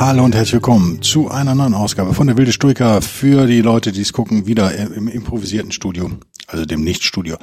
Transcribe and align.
Hallo 0.00 0.24
und 0.24 0.34
herzlich 0.34 0.54
willkommen 0.54 1.02
zu 1.02 1.30
einer 1.30 1.54
neuen 1.54 1.74
Ausgabe 1.74 2.14
von 2.14 2.26
der 2.26 2.38
Wilde 2.38 2.52
Stoiker 2.52 3.02
für 3.02 3.46
die 3.46 3.60
Leute, 3.60 3.92
die 3.92 4.00
es 4.00 4.14
gucken, 4.14 4.46
wieder 4.46 4.74
im 4.74 5.08
improvisierten 5.08 5.72
Studio, 5.72 6.10
also 6.46 6.64
dem 6.64 6.82
Nicht-Studio. 6.82 7.36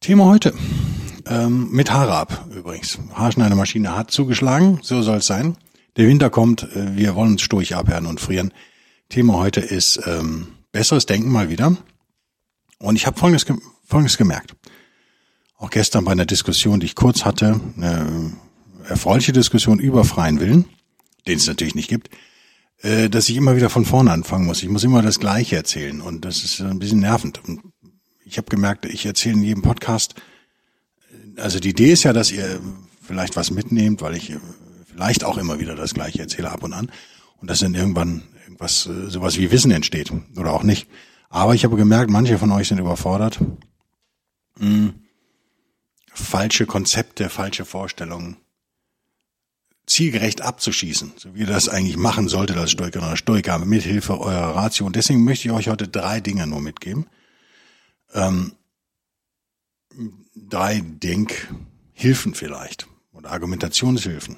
Thema 0.00 0.26
heute, 0.26 0.52
ähm, 1.24 1.70
mit 1.70 1.90
Haare 1.90 2.14
ab 2.14 2.46
übrigens. 2.54 2.98
Haarschneidemaschine 3.14 3.96
hat 3.96 4.10
zugeschlagen, 4.10 4.80
so 4.82 5.00
soll 5.00 5.16
es 5.16 5.26
sein. 5.26 5.56
Der 5.96 6.06
Winter 6.06 6.28
kommt, 6.28 6.64
äh, 6.64 6.94
wir 6.94 7.14
wollen 7.14 7.32
uns 7.32 7.40
Storch 7.40 7.74
abhärten 7.74 8.06
und 8.06 8.20
frieren. 8.20 8.52
Thema 9.08 9.38
heute 9.38 9.60
ist 9.60 9.98
ähm, 10.04 10.48
besseres 10.72 11.06
Denken 11.06 11.32
mal 11.32 11.48
wieder. 11.48 11.74
Und 12.80 12.96
ich 12.96 13.06
habe 13.06 13.18
folgendes, 13.18 13.46
folgendes 13.82 14.18
gemerkt. 14.18 14.54
Auch 15.56 15.70
gestern 15.70 16.04
bei 16.04 16.12
einer 16.12 16.26
Diskussion, 16.26 16.80
die 16.80 16.86
ich 16.86 16.96
kurz 16.96 17.24
hatte, 17.24 17.58
eine 17.78 18.32
erfreuliche 18.86 19.32
Diskussion 19.32 19.78
über 19.78 20.04
freien 20.04 20.38
Willen 20.38 20.66
den 21.26 21.38
es 21.38 21.46
natürlich 21.46 21.74
nicht 21.74 21.88
gibt, 21.88 22.10
äh, 22.82 23.08
dass 23.08 23.28
ich 23.28 23.36
immer 23.36 23.56
wieder 23.56 23.70
von 23.70 23.84
vorne 23.84 24.12
anfangen 24.12 24.46
muss. 24.46 24.62
Ich 24.62 24.68
muss 24.68 24.84
immer 24.84 25.02
das 25.02 25.18
Gleiche 25.18 25.56
erzählen 25.56 26.00
und 26.00 26.24
das 26.24 26.44
ist 26.44 26.60
ein 26.60 26.78
bisschen 26.78 27.00
nervend. 27.00 27.40
Ich 28.24 28.38
habe 28.38 28.48
gemerkt, 28.48 28.84
ich 28.84 29.06
erzähle 29.06 29.36
in 29.36 29.42
jedem 29.42 29.62
Podcast, 29.62 30.14
also 31.36 31.60
die 31.60 31.70
Idee 31.70 31.92
ist 31.92 32.02
ja, 32.02 32.12
dass 32.12 32.32
ihr 32.32 32.60
vielleicht 33.02 33.36
was 33.36 33.50
mitnehmt, 33.50 34.02
weil 34.02 34.16
ich 34.16 34.32
vielleicht 34.86 35.24
auch 35.24 35.38
immer 35.38 35.60
wieder 35.60 35.74
das 35.74 35.94
Gleiche 35.94 36.20
erzähle 36.20 36.50
ab 36.50 36.62
und 36.62 36.72
an 36.72 36.90
und 37.40 37.50
dass 37.50 37.60
dann 37.60 37.74
irgendwann 37.74 38.22
irgendwas, 38.44 38.86
äh, 38.86 39.10
sowas 39.10 39.38
wie 39.38 39.50
Wissen 39.50 39.70
entsteht 39.70 40.12
oder 40.36 40.52
auch 40.52 40.62
nicht. 40.62 40.88
Aber 41.28 41.54
ich 41.54 41.64
habe 41.64 41.76
gemerkt, 41.76 42.10
manche 42.10 42.38
von 42.38 42.52
euch 42.52 42.68
sind 42.68 42.78
überfordert. 42.78 43.40
Hm. 44.58 44.94
Falsche 46.12 46.64
Konzepte, 46.66 47.28
falsche 47.28 47.64
Vorstellungen 47.64 48.38
zielgerecht 49.86 50.42
abzuschießen, 50.42 51.12
so 51.16 51.34
wie 51.34 51.40
ihr 51.40 51.46
das 51.46 51.68
eigentlich 51.68 51.96
machen 51.96 52.28
solltet 52.28 52.56
als 52.56 52.72
Stoiker 52.72 52.98
oder 52.98 53.16
Stoiker, 53.16 53.58
mithilfe 53.58 54.18
eurer 54.20 54.56
Ratio. 54.56 54.86
Und 54.86 54.96
deswegen 54.96 55.24
möchte 55.24 55.48
ich 55.48 55.54
euch 55.54 55.68
heute 55.68 55.88
drei 55.88 56.20
Dinge 56.20 56.46
nur 56.46 56.60
mitgeben. 56.60 57.06
Ähm, 58.12 58.52
drei 60.34 60.82
Denkhilfen 60.84 62.34
vielleicht 62.34 62.88
oder 63.12 63.30
Argumentationshilfen. 63.30 64.36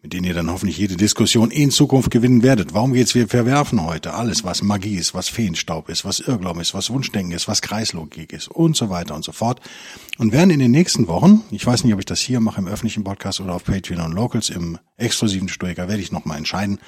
Mit 0.00 0.12
denen 0.12 0.26
ihr 0.26 0.34
dann 0.34 0.50
hoffentlich 0.50 0.78
jede 0.78 0.96
Diskussion 0.96 1.50
in 1.50 1.72
Zukunft 1.72 2.12
gewinnen 2.12 2.44
werdet. 2.44 2.72
Warum 2.72 2.92
geht's? 2.92 3.16
Wir 3.16 3.26
verwerfen 3.26 3.84
heute 3.84 4.14
alles, 4.14 4.44
was 4.44 4.62
Magie 4.62 4.94
ist, 4.94 5.12
was 5.12 5.28
Feenstaub 5.28 5.88
ist, 5.88 6.04
was 6.04 6.20
Irrglauben 6.20 6.62
ist, 6.62 6.72
was 6.72 6.90
Wunschdenken 6.90 7.32
ist, 7.32 7.48
was 7.48 7.62
Kreislogik 7.62 8.32
ist 8.32 8.46
und 8.46 8.76
so 8.76 8.90
weiter 8.90 9.16
und 9.16 9.24
so 9.24 9.32
fort. 9.32 9.60
Und 10.18 10.30
werden 10.30 10.50
in 10.50 10.60
den 10.60 10.70
nächsten 10.70 11.08
Wochen, 11.08 11.42
ich 11.50 11.66
weiß 11.66 11.82
nicht, 11.82 11.92
ob 11.94 11.98
ich 11.98 12.06
das 12.06 12.20
hier 12.20 12.38
mache 12.38 12.60
im 12.60 12.68
öffentlichen 12.68 13.02
Podcast 13.02 13.40
oder 13.40 13.54
auf 13.54 13.64
Patreon 13.64 14.00
und 14.00 14.12
Locals, 14.12 14.50
im 14.50 14.78
exklusiven 14.96 15.48
Stoiker, 15.48 15.88
werde 15.88 16.00
ich 16.00 16.12
nochmal 16.12 16.38
entscheiden. 16.38 16.78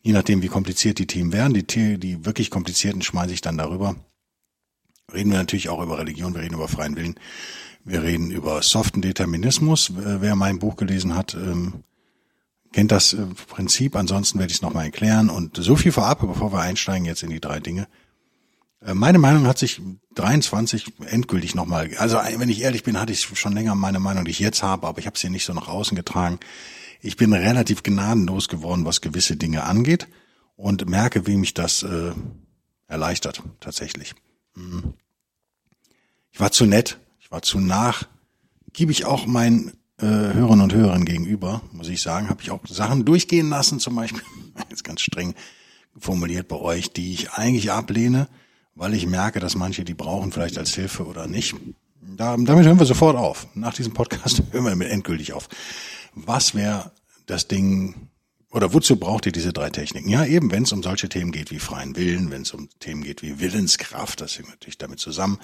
Je 0.00 0.12
nachdem, 0.12 0.42
wie 0.42 0.48
kompliziert 0.48 0.98
die 0.98 1.06
Themen 1.06 1.32
werden. 1.32 1.54
Die, 1.54 1.98
die 1.98 2.24
wirklich 2.26 2.50
komplizierten 2.50 3.02
schmeiße 3.02 3.34
ich 3.34 3.40
dann 3.40 3.56
darüber. 3.56 3.94
Reden 5.14 5.30
wir 5.30 5.38
natürlich 5.38 5.68
auch 5.68 5.80
über 5.80 5.96
Religion, 5.98 6.34
wir 6.34 6.42
reden 6.42 6.54
über 6.54 6.66
freien 6.66 6.96
Willen. 6.96 7.14
Wir 7.84 8.02
reden 8.02 8.32
über 8.32 8.62
soften 8.62 9.00
Determinismus. 9.00 9.92
Wer 9.94 10.34
mein 10.34 10.58
Buch 10.58 10.76
gelesen 10.76 11.14
hat, 11.14 11.34
ähm, 11.34 11.84
kennt 12.72 12.92
das 12.92 13.12
äh, 13.12 13.24
Prinzip. 13.48 13.96
Ansonsten 13.96 14.38
werde 14.38 14.50
ich 14.50 14.58
es 14.58 14.62
nochmal 14.62 14.86
erklären. 14.86 15.30
Und 15.30 15.56
so 15.56 15.76
viel 15.76 15.92
vorab, 15.92 16.20
bevor 16.20 16.52
wir 16.52 16.60
einsteigen 16.60 17.04
jetzt 17.04 17.22
in 17.22 17.30
die 17.30 17.40
drei 17.40 17.60
Dinge. 17.60 17.86
Äh, 18.84 18.94
meine 18.94 19.18
Meinung 19.18 19.46
hat 19.46 19.58
sich 19.58 19.80
23 20.14 20.92
endgültig 21.06 21.54
nochmal, 21.54 21.90
also 21.98 22.18
wenn 22.36 22.48
ich 22.48 22.62
ehrlich 22.62 22.82
bin, 22.82 23.00
hatte 23.00 23.12
ich 23.12 23.20
schon 23.20 23.52
länger 23.52 23.74
meine 23.74 24.00
Meinung, 24.00 24.24
die 24.24 24.30
ich 24.30 24.38
jetzt 24.38 24.62
habe, 24.62 24.86
aber 24.86 24.98
ich 24.98 25.06
habe 25.06 25.18
sie 25.18 25.30
nicht 25.30 25.44
so 25.44 25.54
nach 25.54 25.68
außen 25.68 25.96
getragen. 25.96 26.38
Ich 27.00 27.16
bin 27.16 27.32
relativ 27.32 27.82
gnadenlos 27.82 28.48
geworden, 28.48 28.84
was 28.84 29.00
gewisse 29.00 29.36
Dinge 29.36 29.64
angeht 29.64 30.06
und 30.56 30.88
merke, 30.88 31.26
wie 31.26 31.36
mich 31.36 31.54
das 31.54 31.82
äh, 31.82 32.12
erleichtert 32.86 33.42
tatsächlich. 33.60 34.14
Mhm. 34.54 34.94
Ich 36.30 36.40
war 36.40 36.52
zu 36.52 36.64
nett, 36.66 36.98
ich 37.20 37.30
war 37.30 37.42
zu 37.42 37.58
nach, 37.58 38.06
gebe 38.72 38.92
ich 38.92 39.04
auch 39.04 39.26
mein 39.26 39.72
äh, 40.02 40.34
Hörern 40.34 40.60
und 40.60 40.74
Hörern 40.74 41.04
gegenüber, 41.04 41.62
muss 41.72 41.88
ich 41.88 42.02
sagen, 42.02 42.28
habe 42.28 42.42
ich 42.42 42.50
auch 42.50 42.60
Sachen 42.66 43.04
durchgehen 43.04 43.48
lassen, 43.48 43.78
zum 43.78 43.94
Beispiel, 43.94 44.22
jetzt 44.70 44.84
ganz 44.84 45.00
streng 45.00 45.34
formuliert 45.98 46.48
bei 46.48 46.56
euch, 46.56 46.92
die 46.92 47.12
ich 47.12 47.32
eigentlich 47.32 47.70
ablehne, 47.70 48.28
weil 48.74 48.94
ich 48.94 49.06
merke, 49.06 49.40
dass 49.40 49.54
manche 49.54 49.84
die 49.84 49.94
brauchen, 49.94 50.32
vielleicht 50.32 50.58
als 50.58 50.74
Hilfe 50.74 51.06
oder 51.06 51.26
nicht. 51.26 51.54
Da, 52.00 52.36
damit 52.36 52.66
hören 52.66 52.78
wir 52.78 52.86
sofort 52.86 53.16
auf. 53.16 53.46
Nach 53.54 53.74
diesem 53.74 53.92
Podcast 53.92 54.42
hören 54.50 54.64
wir 54.64 54.70
damit 54.70 54.88
endgültig 54.88 55.32
auf. 55.32 55.48
Was 56.14 56.54
wäre 56.54 56.90
das 57.26 57.48
Ding, 57.48 57.94
oder 58.50 58.74
wozu 58.74 58.96
braucht 58.96 59.26
ihr 59.26 59.32
diese 59.32 59.52
drei 59.52 59.70
Techniken? 59.70 60.08
Ja, 60.08 60.24
eben, 60.24 60.50
wenn 60.50 60.64
es 60.64 60.72
um 60.72 60.82
solche 60.82 61.08
Themen 61.08 61.32
geht 61.32 61.50
wie 61.50 61.58
freien 61.58 61.96
Willen, 61.96 62.30
wenn 62.30 62.42
es 62.42 62.52
um 62.52 62.68
Themen 62.80 63.02
geht 63.02 63.22
wie 63.22 63.40
Willenskraft, 63.40 64.20
das 64.20 64.36
hängt 64.36 64.50
natürlich 64.50 64.78
damit 64.78 64.98
zusammen. 64.98 65.38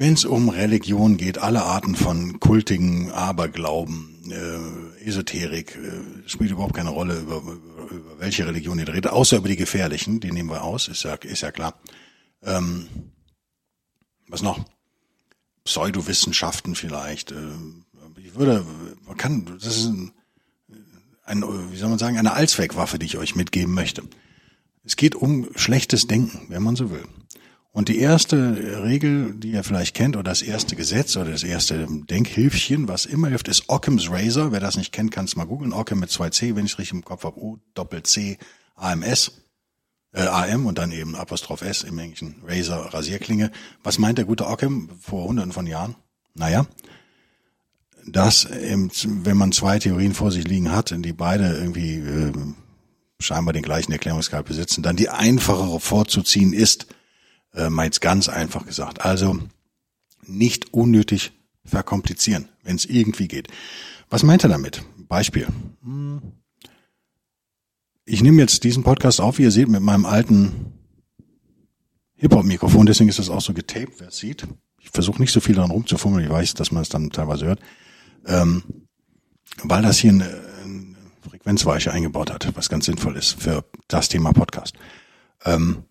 Wenn 0.00 0.14
es 0.14 0.24
um 0.24 0.48
Religion 0.48 1.18
geht, 1.18 1.36
alle 1.36 1.62
Arten 1.62 1.94
von 1.94 2.40
kultigen 2.40 3.10
Aberglauben, 3.10 4.30
äh, 4.30 5.04
Esoterik, 5.06 5.76
äh, 5.76 6.26
spielt 6.26 6.52
überhaupt 6.52 6.72
keine 6.72 6.88
Rolle, 6.88 7.18
über, 7.18 7.36
über, 7.36 8.18
welche 8.18 8.46
Religion 8.46 8.78
ihr 8.78 8.88
redet, 8.88 9.08
außer 9.08 9.36
über 9.36 9.48
die 9.48 9.56
gefährlichen, 9.56 10.18
die 10.18 10.32
nehmen 10.32 10.48
wir 10.48 10.64
aus, 10.64 10.88
ist 10.88 11.02
ja, 11.02 11.16
ist 11.16 11.42
ja 11.42 11.52
klar. 11.52 11.78
Ähm, 12.42 12.88
was 14.26 14.40
noch? 14.40 14.64
Pseudowissenschaften 15.64 16.76
vielleicht. 16.76 17.32
Äh, 17.32 17.50
ich 18.24 18.34
würde, 18.36 18.64
man 19.06 19.18
kann, 19.18 19.44
das 19.44 19.66
ist 19.66 19.84
ein, 19.84 20.12
ein, 21.26 21.42
wie 21.72 21.76
soll 21.76 21.90
man 21.90 21.98
sagen, 21.98 22.16
eine 22.16 22.32
Allzweckwaffe, 22.32 22.98
die 22.98 23.04
ich 23.04 23.18
euch 23.18 23.36
mitgeben 23.36 23.74
möchte. 23.74 24.02
Es 24.82 24.96
geht 24.96 25.14
um 25.14 25.50
schlechtes 25.56 26.06
Denken, 26.06 26.46
wenn 26.48 26.62
man 26.62 26.74
so 26.74 26.90
will. 26.90 27.04
Und 27.72 27.88
die 27.88 28.00
erste 28.00 28.82
Regel, 28.82 29.34
die 29.34 29.52
ihr 29.52 29.62
vielleicht 29.62 29.94
kennt, 29.94 30.16
oder 30.16 30.24
das 30.30 30.42
erste 30.42 30.74
Gesetz 30.74 31.16
oder 31.16 31.30
das 31.30 31.44
erste 31.44 31.86
Denkhilfchen, 31.88 32.88
was 32.88 33.06
immer 33.06 33.28
hilft, 33.28 33.46
ist 33.46 33.68
Occam's 33.68 34.10
Razor. 34.10 34.50
Wer 34.50 34.58
das 34.58 34.76
nicht 34.76 34.92
kennt, 34.92 35.12
kann 35.12 35.26
es 35.26 35.36
mal 35.36 35.44
googeln. 35.44 35.72
Occam 35.72 36.00
mit 36.00 36.10
zwei 36.10 36.30
C, 36.30 36.56
wenn 36.56 36.66
ich 36.66 36.72
es 36.72 36.78
richtig 36.78 36.94
im 36.94 37.04
Kopf 37.04 37.22
habe. 37.22 37.38
O, 37.38 37.58
Doppel 37.74 38.02
C, 38.02 38.38
AMS, 38.74 39.32
äh, 40.12 40.22
AM 40.22 40.66
und 40.66 40.78
dann 40.78 40.90
eben 40.90 41.14
Apostroph 41.14 41.62
S 41.62 41.84
im 41.84 41.98
Englischen. 42.00 42.42
Razor, 42.44 42.92
Rasierklinge. 42.92 43.52
Was 43.84 43.98
meint 43.98 44.18
der 44.18 44.24
gute 44.24 44.48
Occam 44.48 44.90
vor 45.00 45.28
hunderten 45.28 45.52
von 45.52 45.68
Jahren? 45.68 45.94
Naja, 46.34 46.66
dass, 48.06 48.48
wenn 48.50 49.36
man 49.36 49.52
zwei 49.52 49.78
Theorien 49.78 50.14
vor 50.14 50.32
sich 50.32 50.46
liegen 50.46 50.72
hat, 50.72 50.94
die 50.96 51.12
beide 51.12 51.56
irgendwie 51.56 51.96
äh, 51.96 52.32
scheinbar 53.20 53.52
den 53.52 53.62
gleichen 53.62 53.92
Erklärungsgrad 53.92 54.46
besitzen, 54.46 54.82
dann 54.82 54.96
die 54.96 55.08
einfachere 55.08 55.78
vorzuziehen 55.78 56.52
ist, 56.52 56.86
äh, 57.54 57.70
meint 57.70 58.00
ganz 58.00 58.28
einfach 58.28 58.66
gesagt. 58.66 59.04
Also 59.04 59.38
nicht 60.26 60.72
unnötig 60.72 61.32
verkomplizieren, 61.64 62.48
wenn 62.62 62.76
es 62.76 62.84
irgendwie 62.84 63.28
geht. 63.28 63.48
Was 64.08 64.22
meint 64.22 64.44
er 64.44 64.50
damit? 64.50 64.82
Beispiel. 65.08 65.46
Hm. 65.82 66.20
Ich 68.04 68.22
nehme 68.22 68.40
jetzt 68.40 68.64
diesen 68.64 68.82
Podcast 68.82 69.20
auf, 69.20 69.38
wie 69.38 69.42
ihr 69.42 69.50
seht, 69.50 69.68
mit 69.68 69.82
meinem 69.82 70.04
alten 70.04 70.72
Hip-Hop-Mikrofon, 72.16 72.86
deswegen 72.86 73.08
ist 73.08 73.18
das 73.18 73.30
auch 73.30 73.40
so 73.40 73.54
getaped, 73.54 73.94
wer 73.98 74.08
es 74.08 74.18
sieht. 74.18 74.46
Ich 74.80 74.90
versuche 74.90 75.20
nicht 75.22 75.32
so 75.32 75.40
viel 75.40 75.54
daran 75.54 75.70
rumzufummeln, 75.70 76.24
ich 76.24 76.30
weiß, 76.30 76.54
dass 76.54 76.70
man 76.70 76.82
es 76.82 76.88
dann 76.88 77.10
teilweise 77.10 77.46
hört. 77.46 77.60
Ähm, 78.26 78.62
weil 79.62 79.82
das 79.82 79.98
hier 79.98 80.10
eine, 80.10 80.24
eine 80.64 80.96
Frequenzweiche 81.28 81.92
eingebaut 81.92 82.30
hat, 82.30 82.54
was 82.56 82.68
ganz 82.68 82.86
sinnvoll 82.86 83.16
ist 83.16 83.40
für 83.40 83.64
das 83.88 84.08
Thema 84.08 84.32
Podcast. 84.32 84.74
Ähm, 85.44 85.84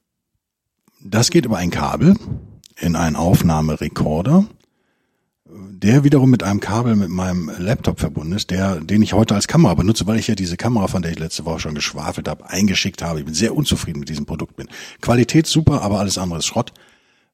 das 1.02 1.30
geht 1.30 1.46
über 1.46 1.58
ein 1.58 1.72
Kabel 1.72 2.16
in 2.78 2.96
einen 2.96 3.16
Aufnahmerekorder, 3.16 4.46
der 5.46 6.04
wiederum 6.04 6.30
mit 6.30 6.44
einem 6.44 6.60
Kabel 6.60 6.96
mit 6.96 7.10
meinem 7.10 7.52
Laptop 7.58 8.00
verbunden 8.00 8.34
ist, 8.34 8.52
der, 8.52 8.80
den 8.82 9.02
ich 9.02 9.14
heute 9.14 9.36
als 9.36 9.48
Kamera 9.48 9.74
benutze, 9.74 10.06
weil 10.06 10.20
ich 10.20 10.28
ja 10.28 10.36
diese 10.36 10.58
Kamera, 10.58 10.88
von 10.88 11.02
der 11.02 11.12
ich 11.12 11.20
letzte 11.20 11.46
Woche 11.46 11.60
schon 11.60 11.76
geschwafelt 11.76 12.28
habe, 12.28 12.50
eingeschickt 12.50 13.02
habe. 13.02 13.20
Ich 13.20 13.26
bin 13.26 13.34
sehr 13.34 13.56
unzufrieden 13.56 14.00
mit 14.00 14.10
diesem 14.10 14.26
Produkt 14.26 14.56
bin. 14.58 14.68
Qualität 15.02 15.48
super, 15.48 15.82
aber 15.82 16.00
alles 16.00 16.18
andere 16.18 16.40
ist 16.40 16.46
Schrott, 16.46 16.74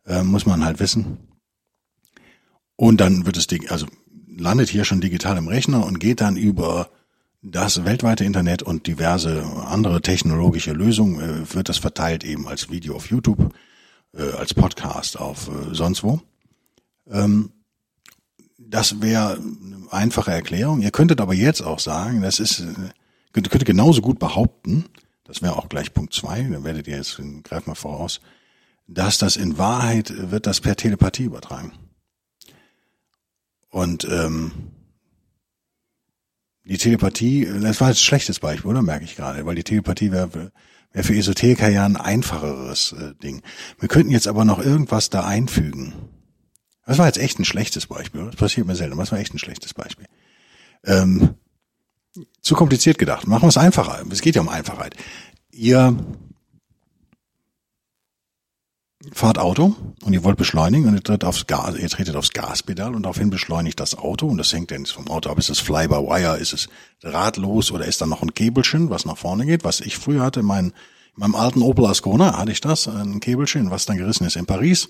äh, 0.05 0.23
muss 0.23 0.45
man 0.45 0.63
halt 0.63 0.79
wissen. 0.79 1.17
Und 2.77 3.01
dann 3.01 3.25
wird 3.25 3.51
Ding, 3.51 3.67
also 3.69 3.87
landet 4.27 4.69
hier 4.69 4.85
schon 4.85 5.01
digital 5.01 5.37
im 5.37 5.47
Rechner 5.47 5.85
und 5.85 5.99
geht 5.99 6.21
dann 6.21 6.37
über 6.37 6.89
das 7.41 7.85
weltweite 7.85 8.25
Internet 8.25 8.63
und 8.63 8.87
diverse 8.87 9.43
andere 9.67 10.01
technologische 10.01 10.73
Lösungen, 10.73 11.19
äh, 11.19 11.53
wird 11.53 11.69
das 11.69 11.77
verteilt 11.77 12.23
eben 12.23 12.47
als 12.47 12.69
Video 12.69 12.95
auf 12.95 13.09
YouTube, 13.09 13.53
äh, 14.13 14.31
als 14.31 14.53
Podcast 14.53 15.19
auf 15.19 15.49
äh, 15.49 15.73
sonst 15.73 16.03
wo. 16.03 16.21
Ähm, 17.09 17.51
das 18.57 19.01
wäre 19.01 19.33
eine 19.35 19.91
einfache 19.91 20.31
Erklärung. 20.31 20.81
Ihr 20.81 20.91
könntet 20.91 21.21
aber 21.21 21.33
jetzt 21.33 21.61
auch 21.61 21.79
sagen, 21.79 22.21
das 22.21 22.39
ist, 22.39 22.63
könnt, 23.31 23.49
könnt 23.49 23.65
genauso 23.65 24.01
gut 24.01 24.17
behaupten, 24.17 24.85
das 25.23 25.41
wäre 25.41 25.55
auch 25.55 25.69
gleich 25.69 25.93
Punkt 25.93 26.13
zwei, 26.13 26.41
dann 26.41 26.63
werdet 26.63 26.87
ihr 26.87 26.97
jetzt, 26.97 27.21
greif 27.43 27.67
mal 27.67 27.75
voraus, 27.75 28.21
dass 28.87 29.17
das 29.17 29.35
in 29.35 29.57
Wahrheit 29.57 30.31
wird 30.31 30.47
das 30.47 30.61
per 30.61 30.75
Telepathie 30.75 31.23
übertragen. 31.23 31.73
Und 33.69 34.05
ähm, 34.05 34.51
die 36.65 36.77
Telepathie, 36.77 37.47
das 37.61 37.79
war 37.79 37.89
jetzt 37.89 37.99
ein 37.99 38.05
schlechtes 38.05 38.39
Beispiel, 38.39 38.71
oder 38.71 38.81
merke 38.81 39.05
ich 39.05 39.15
gerade, 39.15 39.45
weil 39.45 39.55
die 39.55 39.63
Telepathie 39.63 40.11
wäre 40.11 40.51
wär 40.91 41.03
für 41.03 41.15
Esoteriker 41.15 41.69
ja 41.69 41.85
ein 41.85 41.97
einfacheres 41.97 42.93
äh, 42.93 43.13
Ding. 43.21 43.41
Wir 43.79 43.89
könnten 43.89 44.11
jetzt 44.11 44.27
aber 44.27 44.45
noch 44.45 44.59
irgendwas 44.59 45.09
da 45.09 45.25
einfügen. 45.25 45.93
Das 46.85 46.97
war 46.97 47.07
jetzt 47.07 47.17
echt 47.17 47.39
ein 47.39 47.45
schlechtes 47.45 47.87
Beispiel. 47.87 48.25
Das 48.25 48.35
passiert 48.35 48.65
mir 48.65 48.75
selten. 48.75 48.97
Das 48.97 49.11
war 49.11 49.19
echt 49.19 49.33
ein 49.33 49.39
schlechtes 49.39 49.73
Beispiel. 49.73 50.05
Ähm, 50.85 51.35
zu 52.41 52.55
kompliziert 52.55 52.97
gedacht. 52.97 53.27
Machen 53.27 53.43
wir 53.43 53.49
es 53.49 53.57
einfacher. 53.57 54.03
Es 54.09 54.21
geht 54.21 54.35
ja 54.35 54.41
um 54.41 54.49
Einfachheit. 54.49 54.95
Ihr 55.51 55.97
fahrt 59.13 59.37
Auto 59.37 59.75
und 60.03 60.13
ihr 60.13 60.23
wollt 60.23 60.37
beschleunigen 60.37 60.87
und 60.87 60.95
ihr 60.95 61.03
tretet 61.03 61.25
aufs 61.25 61.47
Gas, 61.47 61.75
ihr 61.75 61.89
tretet 61.89 62.15
aufs 62.15 62.31
Gaspedal 62.31 62.95
und 62.95 63.03
daraufhin 63.03 63.29
beschleunigt 63.29 63.79
das 63.79 63.97
Auto 63.97 64.27
und 64.27 64.37
das 64.37 64.53
hängt 64.53 64.71
dann 64.71 64.85
vom 64.85 65.07
Auto 65.07 65.29
ab. 65.29 65.37
Ist 65.37 65.49
es 65.49 65.59
Fly-by-Wire, 65.59 66.37
ist 66.37 66.53
es 66.53 66.69
drahtlos 67.01 67.71
oder 67.71 67.85
ist 67.85 68.01
da 68.01 68.05
noch 68.05 68.21
ein 68.21 68.33
Käbelchen, 68.33 68.89
was 68.89 69.05
nach 69.05 69.17
vorne 69.17 69.45
geht, 69.45 69.63
was 69.63 69.81
ich 69.81 69.97
früher 69.97 70.23
hatte, 70.23 70.43
mein, 70.43 70.67
in 70.67 70.73
meinem 71.15 71.35
alten 71.35 71.61
Opel 71.61 71.85
Ascona 71.85 72.37
hatte 72.37 72.51
ich 72.51 72.61
das, 72.61 72.87
ein 72.87 73.19
Käbelchen, 73.19 73.71
was 73.71 73.85
dann 73.85 73.97
gerissen 73.97 74.25
ist 74.25 74.35
in 74.35 74.45
Paris. 74.45 74.89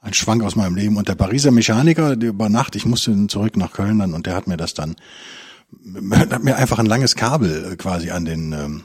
Ein 0.00 0.14
Schwank 0.14 0.42
aus 0.44 0.54
meinem 0.54 0.76
Leben 0.76 0.96
und 0.96 1.08
der 1.08 1.16
Pariser 1.16 1.50
Mechaniker, 1.50 2.16
der 2.16 2.30
über 2.30 2.48
Nacht, 2.48 2.76
ich 2.76 2.86
musste 2.86 3.26
zurück 3.26 3.56
nach 3.56 3.72
Köln 3.72 3.98
dann 3.98 4.14
und 4.14 4.26
der 4.26 4.36
hat 4.36 4.46
mir 4.46 4.56
das 4.56 4.74
dann, 4.74 4.96
hat 6.12 6.44
mir 6.44 6.56
einfach 6.56 6.78
ein 6.78 6.86
langes 6.86 7.16
Kabel 7.16 7.76
quasi 7.76 8.10
an 8.10 8.24
den, 8.24 8.52
ähm, 8.52 8.84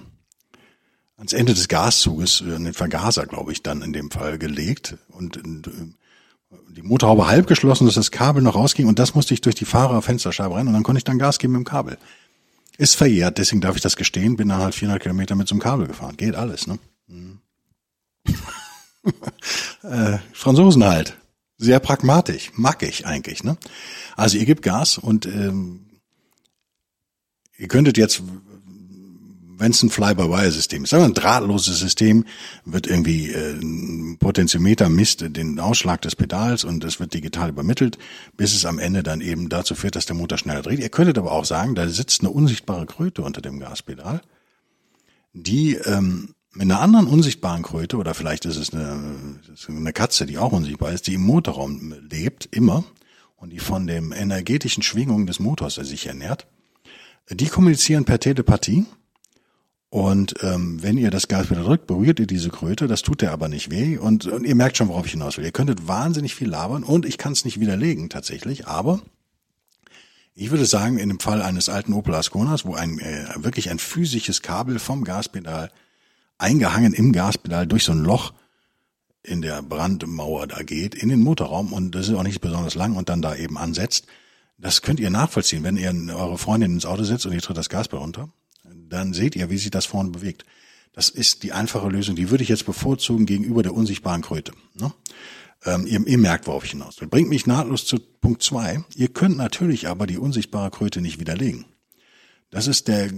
ans 1.18 1.34
Ende 1.34 1.54
des 1.54 1.68
Gaszuges, 1.68 2.42
äh, 2.42 2.56
an 2.56 2.64
den 2.64 2.74
Vergaser, 2.74 3.26
glaube 3.26 3.52
ich, 3.52 3.64
dann 3.64 3.82
in 3.82 3.94
dem 3.94 4.12
Fall 4.12 4.38
gelegt 4.38 4.98
und 5.10 5.38
äh, 5.38 5.42
die 6.70 6.82
Motorhaube 6.82 7.28
halb 7.28 7.48
geschlossen, 7.48 7.86
dass 7.86 7.96
das 7.96 8.12
Kabel 8.12 8.42
noch 8.42 8.56
rausging 8.56 8.88
und 8.88 9.00
das 9.00 9.16
musste 9.16 9.34
ich 9.34 9.42
durch 9.42 9.56
die 9.56 9.66
Fahrerfensterscheibe 9.66 10.56
rein 10.56 10.68
und 10.68 10.74
dann 10.74 10.84
konnte 10.84 10.98
ich 10.98 11.04
dann 11.04 11.20
Gas 11.20 11.40
geben 11.40 11.54
mit 11.54 11.62
dem 11.62 11.66
Kabel. 11.66 11.98
Ist 12.78 12.96
verjährt, 12.96 13.38
deswegen 13.38 13.62
darf 13.62 13.76
ich 13.76 13.82
das 13.82 13.96
gestehen, 13.96 14.36
bin 14.36 14.50
dann 14.50 14.60
halt 14.60 14.74
400 14.74 15.02
Kilometer 15.02 15.36
mit 15.36 15.48
so 15.48 15.54
einem 15.54 15.62
Kabel 15.62 15.88
gefahren. 15.88 16.18
Geht 16.18 16.36
alles, 16.36 16.66
ne? 16.66 16.80
Mhm. 17.08 17.40
äh, 19.84 20.18
Franzosen 20.34 20.84
halt. 20.84 21.18
Sehr 21.58 21.80
pragmatisch. 21.80 22.52
Mag 22.56 22.82
ich 22.82 23.06
eigentlich, 23.06 23.44
ne? 23.44 23.58
Also 24.16 24.38
ihr 24.38 24.46
gebt 24.46 24.64
Gas 24.64 24.98
und 24.98 25.28
ähm, 25.28 25.86
ihr 27.58 27.68
könntet 27.68 27.98
jetzt 27.98 28.24
wenn 29.64 29.72
es 29.72 29.82
ein 29.82 29.90
Fly-by-Wire-System 29.90 30.84
ist, 30.84 30.92
wir 30.92 31.00
ein 31.00 31.14
drahtloses 31.14 31.80
System, 31.80 32.26
wird 32.66 32.86
irgendwie 32.86 33.32
äh, 33.32 33.54
ein 33.54 34.18
Potentiometer 34.20 34.90
misst 34.90 35.22
den 35.22 35.58
Ausschlag 35.58 36.02
des 36.02 36.18
Pedals 36.18 36.66
und 36.66 36.84
es 36.84 37.00
wird 37.00 37.14
digital 37.14 37.48
übermittelt, 37.48 37.98
bis 38.36 38.54
es 38.54 38.66
am 38.66 38.78
Ende 38.78 39.04
dann 39.04 39.22
eben 39.22 39.48
dazu 39.48 39.74
führt, 39.74 39.96
dass 39.96 40.06
der 40.06 40.18
Motor 40.18 40.38
schneller 40.38 40.64
dreht. 40.64 40.80
Ihr 40.80 40.90
könntet 40.90 41.18
aber 41.18 41.32
auch 41.32 41.46
sagen, 41.46 41.76
da 41.76 41.88
sitzt 41.88 42.20
eine 42.20 42.30
unsichtbare 42.30 42.86
Kröte 42.86 43.22
unter 43.22 43.42
dem 43.42 43.58
Gaspedal, 43.62 44.22
die 45.32 45.76
ähm, 45.76 46.36
mit 46.52 46.64
einer 46.64 46.82
anderen 46.82 47.08
unsichtbaren 47.08 47.64
Kröte, 47.64 47.96
oder 47.96 48.14
vielleicht 48.14 48.44
ist 48.44 48.58
es 48.58 48.74
eine, 48.74 49.40
eine 49.70 49.94
Katze, 49.94 50.26
die 50.26 50.40
auch 50.40 50.52
unsichtbar 50.52 50.92
ist, 50.92 51.08
die 51.08 51.14
im 51.14 51.22
Motorraum 51.22 51.96
lebt, 52.10 52.50
immer, 52.52 52.84
und 53.38 53.52
die 53.52 53.60
von 53.60 53.88
dem 53.88 54.12
energetischen 54.12 54.84
Schwingungen 54.84 55.26
des 55.26 55.40
Motors 55.40 55.76
sich 55.76 56.06
ernährt, 56.06 56.48
die 57.30 57.48
kommunizieren 57.48 58.04
per 58.04 58.20
Telepathie 58.20 58.86
und 59.94 60.34
ähm, 60.42 60.82
wenn 60.82 60.98
ihr 60.98 61.12
das 61.12 61.28
Gas 61.28 61.52
wieder 61.52 61.62
drückt, 61.62 61.86
berührt 61.86 62.20
ihr 62.20 62.26
diese 62.26 62.50
Kröte, 62.50 62.88
das 62.88 63.04
tut 63.04 63.22
der 63.22 63.32
aber 63.32 63.48
nicht 63.48 63.70
weh. 63.70 64.00
Und, 64.00 64.26
und 64.26 64.44
ihr 64.44 64.56
merkt 64.56 64.76
schon, 64.76 64.88
worauf 64.88 65.06
ich 65.06 65.12
hinaus 65.12 65.38
will. 65.38 65.46
Ihr 65.46 65.52
könntet 65.52 65.88
wahnsinnig 65.88 66.34
viel 66.34 66.50
labern. 66.50 66.82
Und 66.82 67.06
ich 67.06 67.20
kann 67.20 67.34
es 67.34 67.46
nicht 67.46 67.60
widerlegen 67.60 68.10
tatsächlich, 68.10 68.66
aber 68.66 69.04
ich 70.34 70.50
würde 70.50 70.66
sagen, 70.66 70.98
in 70.98 71.10
dem 71.10 71.20
Fall 71.20 71.44
eines 71.44 71.70
alten 71.70 71.94
Opel 71.94 72.16
Asconas, 72.16 72.66
wo 72.66 72.74
ein 72.74 72.98
äh, 72.98 73.28
wirklich 73.38 73.70
ein 73.70 73.78
physisches 73.78 74.42
Kabel 74.42 74.80
vom 74.80 75.04
Gaspedal 75.04 75.70
eingehangen 76.40 76.94
im 76.94 77.14
Gaspedal 77.14 77.68
durch 77.68 77.84
so 77.84 77.92
ein 77.92 78.04
Loch 78.04 78.34
in 79.22 79.44
der 79.44 79.62
Brandmauer 79.62 80.48
da 80.48 80.64
geht, 80.64 80.96
in 80.96 81.10
den 81.10 81.22
Motorraum. 81.22 81.72
Und 81.72 81.94
das 81.94 82.10
ist 82.10 82.16
auch 82.16 82.24
nicht 82.24 82.42
besonders 82.42 82.74
lang 82.74 82.96
und 82.96 83.10
dann 83.10 83.22
da 83.22 83.36
eben 83.36 83.60
ansetzt, 83.60 84.08
das 84.58 84.82
könnt 84.82 85.00
ihr 85.00 85.12
nachvollziehen, 85.12 85.64
wenn 85.64 85.78
ihr 85.78 85.94
eure 86.16 86.40
Freundin 86.40 86.74
ins 86.74 86.88
Auto 86.88 87.04
setzt 87.04 87.28
und 87.28 87.34
ihr 87.34 87.42
tritt 87.44 87.58
das 87.58 87.70
Gaspedal 87.70 88.02
runter 88.02 88.30
dann 88.94 89.14
seht 89.14 89.36
ihr, 89.36 89.50
wie 89.50 89.58
sich 89.58 89.72
das 89.72 89.86
vorne 89.86 90.12
bewegt. 90.12 90.46
Das 90.94 91.10
ist 91.10 91.44
die 91.44 91.52
einfache 91.52 91.90
Lösung. 91.90 92.16
Die 92.16 92.30
würde 92.30 92.44
ich 92.44 92.50
jetzt 92.50 92.66
bevorzugen 92.66 93.26
gegenüber 93.26 93.64
der 93.64 93.74
unsichtbaren 93.74 94.22
Kröte. 94.22 94.54
Ne? 94.76 94.94
Ähm, 95.66 95.88
ihr, 95.88 96.06
ihr, 96.06 96.18
merkt, 96.18 96.46
worauf 96.46 96.64
ich 96.64 96.72
hinaus 96.72 97.02
will. 97.02 97.08
Bringt 97.08 97.30
mich 97.30 97.48
nahtlos 97.48 97.86
zu 97.86 98.00
Punkt 98.00 98.44
zwei. 98.44 98.84
Ihr 98.96 99.08
könnt 99.08 99.38
natürlich 99.38 99.88
aber 99.88 100.06
die 100.06 100.18
unsichtbare 100.18 100.70
Kröte 100.70 101.02
nicht 101.02 101.20
widerlegen. 101.20 101.66
Das 102.52 102.68
ist 102.68 102.88
der, 102.88 103.12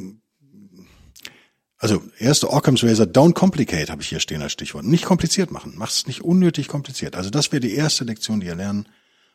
also 1.78 2.01
erste 2.18 2.50
Occam's 2.51 2.83
Razor, 2.83 3.06
don't 3.06 3.33
complicate, 3.33 3.92
habe 3.92 4.01
ich 4.01 4.07
hier 4.07 4.21
stehen 4.21 4.42
als 4.42 4.54
Stichwort. 4.54 4.86
Nicht 4.86 5.04
kompliziert 5.04 5.51
machen. 5.51 5.74
Macht 5.75 5.92
es 5.92 6.07
nicht 6.07 6.21
unnötig 6.21 6.69
kompliziert. 6.69 7.18
Also 7.18 7.30
das 7.30 7.51
wäre 7.51 7.60
die 7.60 7.74
erste 7.74 8.06
Lektion, 8.06 8.39
die 8.39 8.48
ihr 8.48 8.56
lernen 8.56 8.88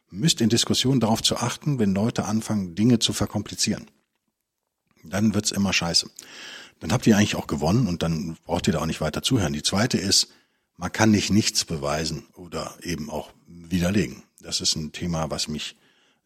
müsst, 0.08 0.40
in 0.40 0.48
Diskussionen 0.48 1.00
darauf 1.00 1.22
zu 1.22 1.36
achten, 1.36 1.78
wenn 1.78 1.94
Leute 1.94 2.24
anfangen, 2.24 2.74
Dinge 2.74 2.98
zu 2.98 3.12
verkomplizieren 3.12 3.90
dann 5.04 5.34
wird's 5.34 5.50
immer 5.50 5.72
scheiße. 5.72 6.10
Dann 6.80 6.92
habt 6.92 7.06
ihr 7.06 7.16
eigentlich 7.16 7.36
auch 7.36 7.46
gewonnen 7.46 7.86
und 7.86 8.02
dann 8.02 8.36
braucht 8.44 8.66
ihr 8.66 8.72
da 8.72 8.80
auch 8.80 8.86
nicht 8.86 9.00
weiter 9.00 9.22
zuhören. 9.22 9.52
Die 9.52 9.62
zweite 9.62 9.98
ist, 9.98 10.28
man 10.76 10.90
kann 10.90 11.10
nicht 11.10 11.30
nichts 11.30 11.64
beweisen 11.64 12.24
oder 12.34 12.74
eben 12.82 13.10
auch 13.10 13.30
widerlegen. 13.46 14.22
Das 14.40 14.60
ist 14.60 14.76
ein 14.76 14.92
Thema, 14.92 15.30
was 15.30 15.46
mich 15.46 15.76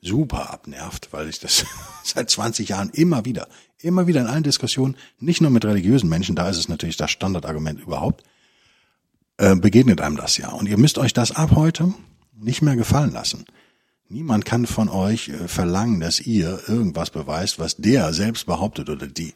super 0.00 0.53
abnervt, 0.53 1.09
weil 1.12 1.29
ich 1.29 1.41
das 1.41 1.65
seit 2.05 2.31
20 2.31 2.69
Jahren 2.69 2.91
immer 2.91 3.25
wieder, 3.25 3.48
immer 3.79 4.06
wieder 4.06 4.20
in 4.20 4.29
allen 4.29 4.44
Diskussionen, 4.44 4.96
nicht 5.19 5.41
nur 5.41 5.51
mit 5.51 5.65
religiösen 5.65 6.08
Menschen, 6.08 6.37
da 6.37 6.48
ist 6.48 6.58
es 6.58 6.69
natürlich 6.69 6.96
das 6.96 7.10
Standardargument 7.10 7.81
überhaupt, 7.81 8.22
äh, 9.39 9.56
begegnet 9.56 10.01
einem 10.01 10.17
das 10.17 10.37
ja. 10.37 10.51
Und 10.51 10.69
ihr 10.69 10.79
müsst 10.79 10.98
euch 10.98 11.13
das 11.13 11.32
ab 11.32 11.53
heute 11.56 11.93
nicht 12.37 12.63
mehr 12.63 12.77
gefallen 12.77 13.13
lassen. 13.13 13.46
Niemand 14.08 14.44
kann 14.44 14.67
von 14.67 14.89
euch 14.89 15.29
äh, 15.29 15.49
verlangen, 15.49 16.01
dass 16.01 16.20
ihr 16.20 16.61
irgendwas 16.69 17.11
beweist, 17.11 17.58
was 17.58 17.77
der 17.77 18.13
selbst 18.13 18.46
behauptet 18.46 18.91
oder 18.91 19.06
die. 19.06 19.34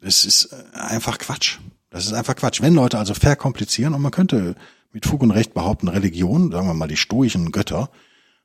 Das 0.00 0.24
ist 0.24 0.52
äh, 0.52 0.78
einfach 0.78 1.18
Quatsch. 1.18 1.58
Das 1.90 2.06
ist 2.06 2.12
einfach 2.12 2.36
Quatsch. 2.36 2.60
Wenn 2.60 2.74
Leute 2.74 2.98
also 2.98 3.14
verkomplizieren 3.14 3.94
und 3.94 4.02
man 4.02 4.12
könnte 4.12 4.54
mit 4.92 5.06
Fug 5.06 5.22
und 5.22 5.30
Recht 5.30 5.54
behaupten, 5.54 5.88
Religion, 5.88 6.52
sagen 6.52 6.66
wir 6.66 6.74
mal 6.74 6.88
die 6.88 6.96
stoischen 6.96 7.52
Götter, 7.52 7.90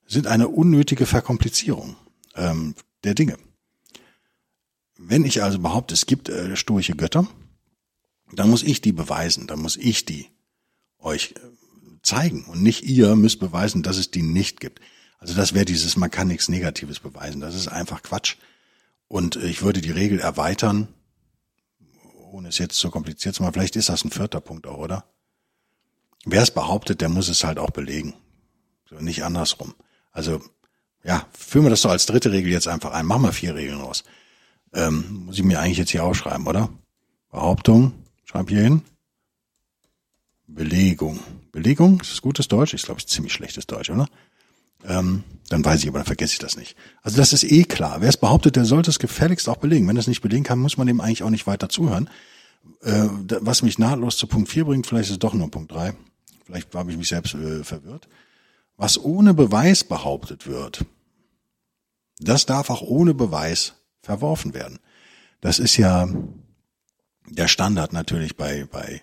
sind 0.08 0.28
eine 0.28 0.48
unnötige 0.48 1.06
Verkomplizierung 1.06 1.96
ähm, 2.36 2.76
der 3.04 3.14
Dinge. 3.14 3.38
Wenn 4.98 5.26
ich 5.26 5.44
also 5.44 5.60
behaupte, 5.60 5.94
es 5.94 6.06
gibt 6.06 6.30
äh, 6.30 6.56
stoische 6.56 6.96
Götter, 6.96 7.28
dann 8.34 8.50
muss 8.50 8.64
ich 8.64 8.82
die 8.82 8.92
beweisen, 8.92 9.48
dann 9.48 9.60
muss 9.60 9.78
ich 9.78 10.06
die 10.06 10.28
euch 11.00 11.34
äh, 11.38 11.40
zeigen 12.04 12.46
und 12.46 12.62
nicht 12.62 12.84
ihr 12.84 13.16
müsst 13.16 13.40
beweisen, 13.40 13.84
dass 13.84 13.98
es 13.98 14.12
die 14.12 14.22
nicht 14.22 14.60
gibt. 14.60 14.80
Also 15.22 15.36
das 15.36 15.54
wäre 15.54 15.66
dieses, 15.66 15.96
man 15.96 16.10
kann 16.10 16.28
nichts 16.28 16.50
Negatives 16.50 17.00
beweisen. 17.00 17.42
Das 17.42 17.54
ist 17.54 17.68
einfach 17.68 18.02
Quatsch. 18.02 18.36
Und 19.08 19.36
ich 19.36 19.62
würde 19.62 19.80
die 19.80 19.92
Regel 19.92 20.20
erweitern, 20.20 20.88
ohne 22.32 22.50
es 22.50 22.58
jetzt 22.58 22.78
zu 22.78 22.90
kompliziert 22.90 23.36
zu 23.36 23.44
machen. 23.44 23.54
Vielleicht 23.54 23.76
ist 23.76 23.90
das 23.90 24.04
ein 24.04 24.10
vierter 24.10 24.42
Punkt 24.42 24.66
auch, 24.66 24.80
oder? 24.80 25.06
Wer 26.26 26.42
es 26.42 26.52
behauptet, 26.52 27.02
der 27.02 27.10
muss 27.10 27.30
es 27.30 27.44
halt 27.44 27.60
auch 27.60 27.70
belegen. 27.70 28.16
So, 28.90 28.96
nicht 28.96 29.24
andersrum. 29.24 29.76
Also, 30.12 30.42
ja, 31.04 31.28
führen 31.38 31.66
wir 31.66 31.70
das 31.70 31.82
doch 31.82 31.92
als 31.92 32.08
dritte 32.08 32.32
Regel 32.32 32.52
jetzt 32.52 32.68
einfach 32.68 32.92
ein. 32.92 33.06
Machen 33.06 33.24
wir 33.24 33.34
vier 33.34 33.54
Regeln 33.54 33.80
raus. 33.80 34.04
Ähm, 34.74 35.26
muss 35.26 35.38
ich 35.38 35.44
mir 35.44 35.60
eigentlich 35.60 35.78
jetzt 35.78 35.92
hier 35.92 36.04
aufschreiben, 36.04 36.48
oder? 36.48 36.70
Behauptung, 37.30 37.94
schreib 38.26 38.50
hier 38.50 38.64
hin. 38.64 38.82
Belegung. 40.48 41.20
Belegung, 41.52 42.02
ist 42.02 42.12
das 42.12 42.22
gutes 42.22 42.48
Deutsch? 42.48 42.74
Ich 42.74 42.84
glaube, 42.84 43.00
es 43.00 43.06
ist 43.06 43.14
ziemlich 43.14 43.34
schlechtes 43.34 43.68
Deutsch, 43.68 43.90
oder? 43.90 44.08
Ähm, 44.88 45.24
dann 45.50 45.66
weiß 45.66 45.82
ich, 45.82 45.90
aber 45.90 46.00
dann 46.00 46.06
vergesse 46.06 46.34
ich 46.34 46.40
das 46.40 46.56
nicht. 46.58 46.76
Also 47.02 47.18
das 47.18 47.34
ist 47.34 47.44
eh 47.44 47.64
klar. 47.64 48.02
Wer 48.02 48.10
es 48.10 48.18
behauptet, 48.18 48.56
der 48.56 48.66
sollte 48.66 48.90
es 48.90 49.00
gefälligst 49.00 49.50
auch 49.50 49.58
belegen. 49.58 49.88
Wenn 49.88 49.98
es 49.98 50.08
nicht 50.08 50.22
belegen 50.22 50.44
kann, 50.44 50.60
muss 50.60 50.78
man 50.78 50.88
dem 50.88 51.02
eigentlich 51.02 51.24
auch 51.24 51.30
nicht 51.30 51.48
weiter 51.48 51.70
zuhören. 51.70 52.10
Äh, 52.82 53.08
was 53.42 53.62
mich 53.62 53.78
nahtlos 53.80 54.18
zu 54.18 54.28
Punkt 54.28 54.50
4 54.50 54.66
bringt, 54.66 54.88
vielleicht 54.88 55.10
ist 55.10 55.14
es 55.14 55.20
doch 55.20 55.34
nur 55.34 55.52
Punkt 55.52 55.72
3. 55.72 55.94
Vielleicht 56.46 56.74
habe 56.74 56.92
ich 56.92 56.98
mich 56.98 57.10
selbst 57.10 57.34
äh, 57.34 57.64
verwirrt. 57.64 58.08
Was 58.78 58.98
ohne 58.98 59.34
Beweis 59.34 59.84
behauptet 59.84 60.48
wird, 60.48 60.86
Das 62.22 62.46
darf 62.46 62.70
auch 62.70 62.82
ohne 62.84 63.14
Beweis 63.14 63.74
verworfen 64.04 64.54
werden. 64.54 64.80
Das 65.42 65.58
ist 65.58 65.76
ja 65.78 66.08
der 67.28 67.48
Standard 67.48 67.94
natürlich 67.94 68.38
bei, 68.38 68.68
bei 68.72 69.02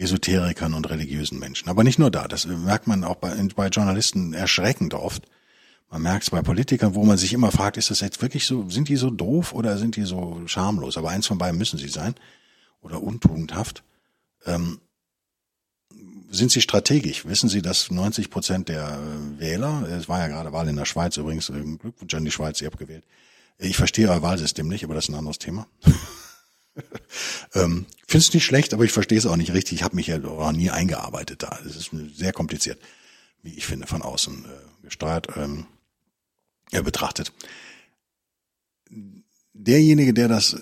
Esoterikern 0.00 0.74
und 0.74 0.88
religiösen 0.88 1.38
Menschen. 1.38 1.68
Aber 1.68 1.84
nicht 1.84 1.98
nur 1.98 2.10
da, 2.10 2.26
das 2.26 2.46
merkt 2.46 2.86
man 2.86 3.04
auch 3.04 3.16
bei, 3.16 3.34
bei 3.54 3.68
Journalisten 3.68 4.32
erschreckend 4.32 4.94
oft. 4.94 5.22
Man 5.90 6.02
merkt 6.02 6.22
es 6.24 6.30
bei 6.30 6.40
Politikern, 6.40 6.94
wo 6.94 7.04
man 7.04 7.18
sich 7.18 7.32
immer 7.32 7.50
fragt, 7.50 7.76
ist 7.76 7.90
das 7.90 8.00
jetzt 8.00 8.22
wirklich 8.22 8.46
so, 8.46 8.68
sind 8.68 8.88
die 8.88 8.96
so 8.96 9.10
doof 9.10 9.52
oder 9.52 9.76
sind 9.76 9.96
die 9.96 10.04
so 10.04 10.40
schamlos? 10.46 10.96
Aber 10.96 11.10
eins 11.10 11.26
von 11.26 11.38
beiden 11.38 11.58
müssen 11.58 11.78
sie 11.78 11.88
sein 11.88 12.14
oder 12.80 13.02
untugendhaft. 13.02 13.82
Ähm, 14.46 14.80
sind 16.30 16.52
Sie 16.52 16.60
strategisch? 16.60 17.26
Wissen 17.26 17.48
Sie, 17.48 17.60
dass 17.60 17.90
90 17.90 18.30
Prozent 18.30 18.68
der 18.68 19.00
Wähler, 19.38 19.82
es 19.88 20.08
war 20.08 20.20
ja 20.20 20.28
gerade 20.28 20.52
Wahl 20.52 20.68
in 20.68 20.76
der 20.76 20.84
Schweiz 20.84 21.16
übrigens, 21.16 21.50
äh, 21.50 21.60
Glückwunsch 21.76 22.14
an 22.14 22.24
die 22.24 22.30
Schweiz, 22.30 22.60
ihr 22.60 22.68
habt 22.68 22.78
gewählt. 22.78 23.04
Ich 23.58 23.76
verstehe 23.76 24.08
euer 24.08 24.22
Wahlsystem 24.22 24.68
nicht, 24.68 24.84
aber 24.84 24.94
das 24.94 25.04
ist 25.04 25.08
ein 25.10 25.16
anderes 25.16 25.38
Thema. 25.38 25.66
ähm, 27.54 27.86
Finde 28.06 28.24
es 28.24 28.34
nicht 28.34 28.44
schlecht, 28.44 28.74
aber 28.74 28.84
ich 28.84 28.92
verstehe 28.92 29.18
es 29.18 29.26
auch 29.26 29.36
nicht 29.36 29.52
richtig. 29.52 29.78
Ich 29.78 29.82
habe 29.82 29.96
mich 29.96 30.08
ja 30.08 30.22
auch 30.24 30.52
nie 30.52 30.70
eingearbeitet 30.70 31.42
da. 31.42 31.58
Es 31.64 31.76
ist 31.76 31.90
sehr 32.14 32.32
kompliziert, 32.32 32.80
wie 33.42 33.54
ich 33.54 33.66
finde, 33.66 33.86
von 33.86 34.02
außen 34.02 34.44
äh, 34.44 34.84
gesteuert 34.84 35.28
ähm, 35.36 35.66
äh, 36.72 36.82
betrachtet. 36.82 37.32
Derjenige, 39.52 40.14
der 40.14 40.28
das, 40.28 40.56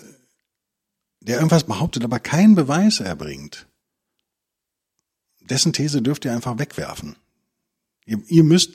der 1.21 1.37
irgendwas 1.37 1.65
behauptet, 1.65 2.05
aber 2.05 2.19
keinen 2.21 2.55
Beweis 2.55 3.01
erbringt, 3.01 3.67
dessen 5.41 5.73
These 5.73 6.03
dürft 6.03 6.25
ihr 6.25 6.33
einfach 6.33 6.59
wegwerfen. 6.59 7.17
Ihr, 8.05 8.21
ihr 8.29 8.45
müsst, 8.45 8.73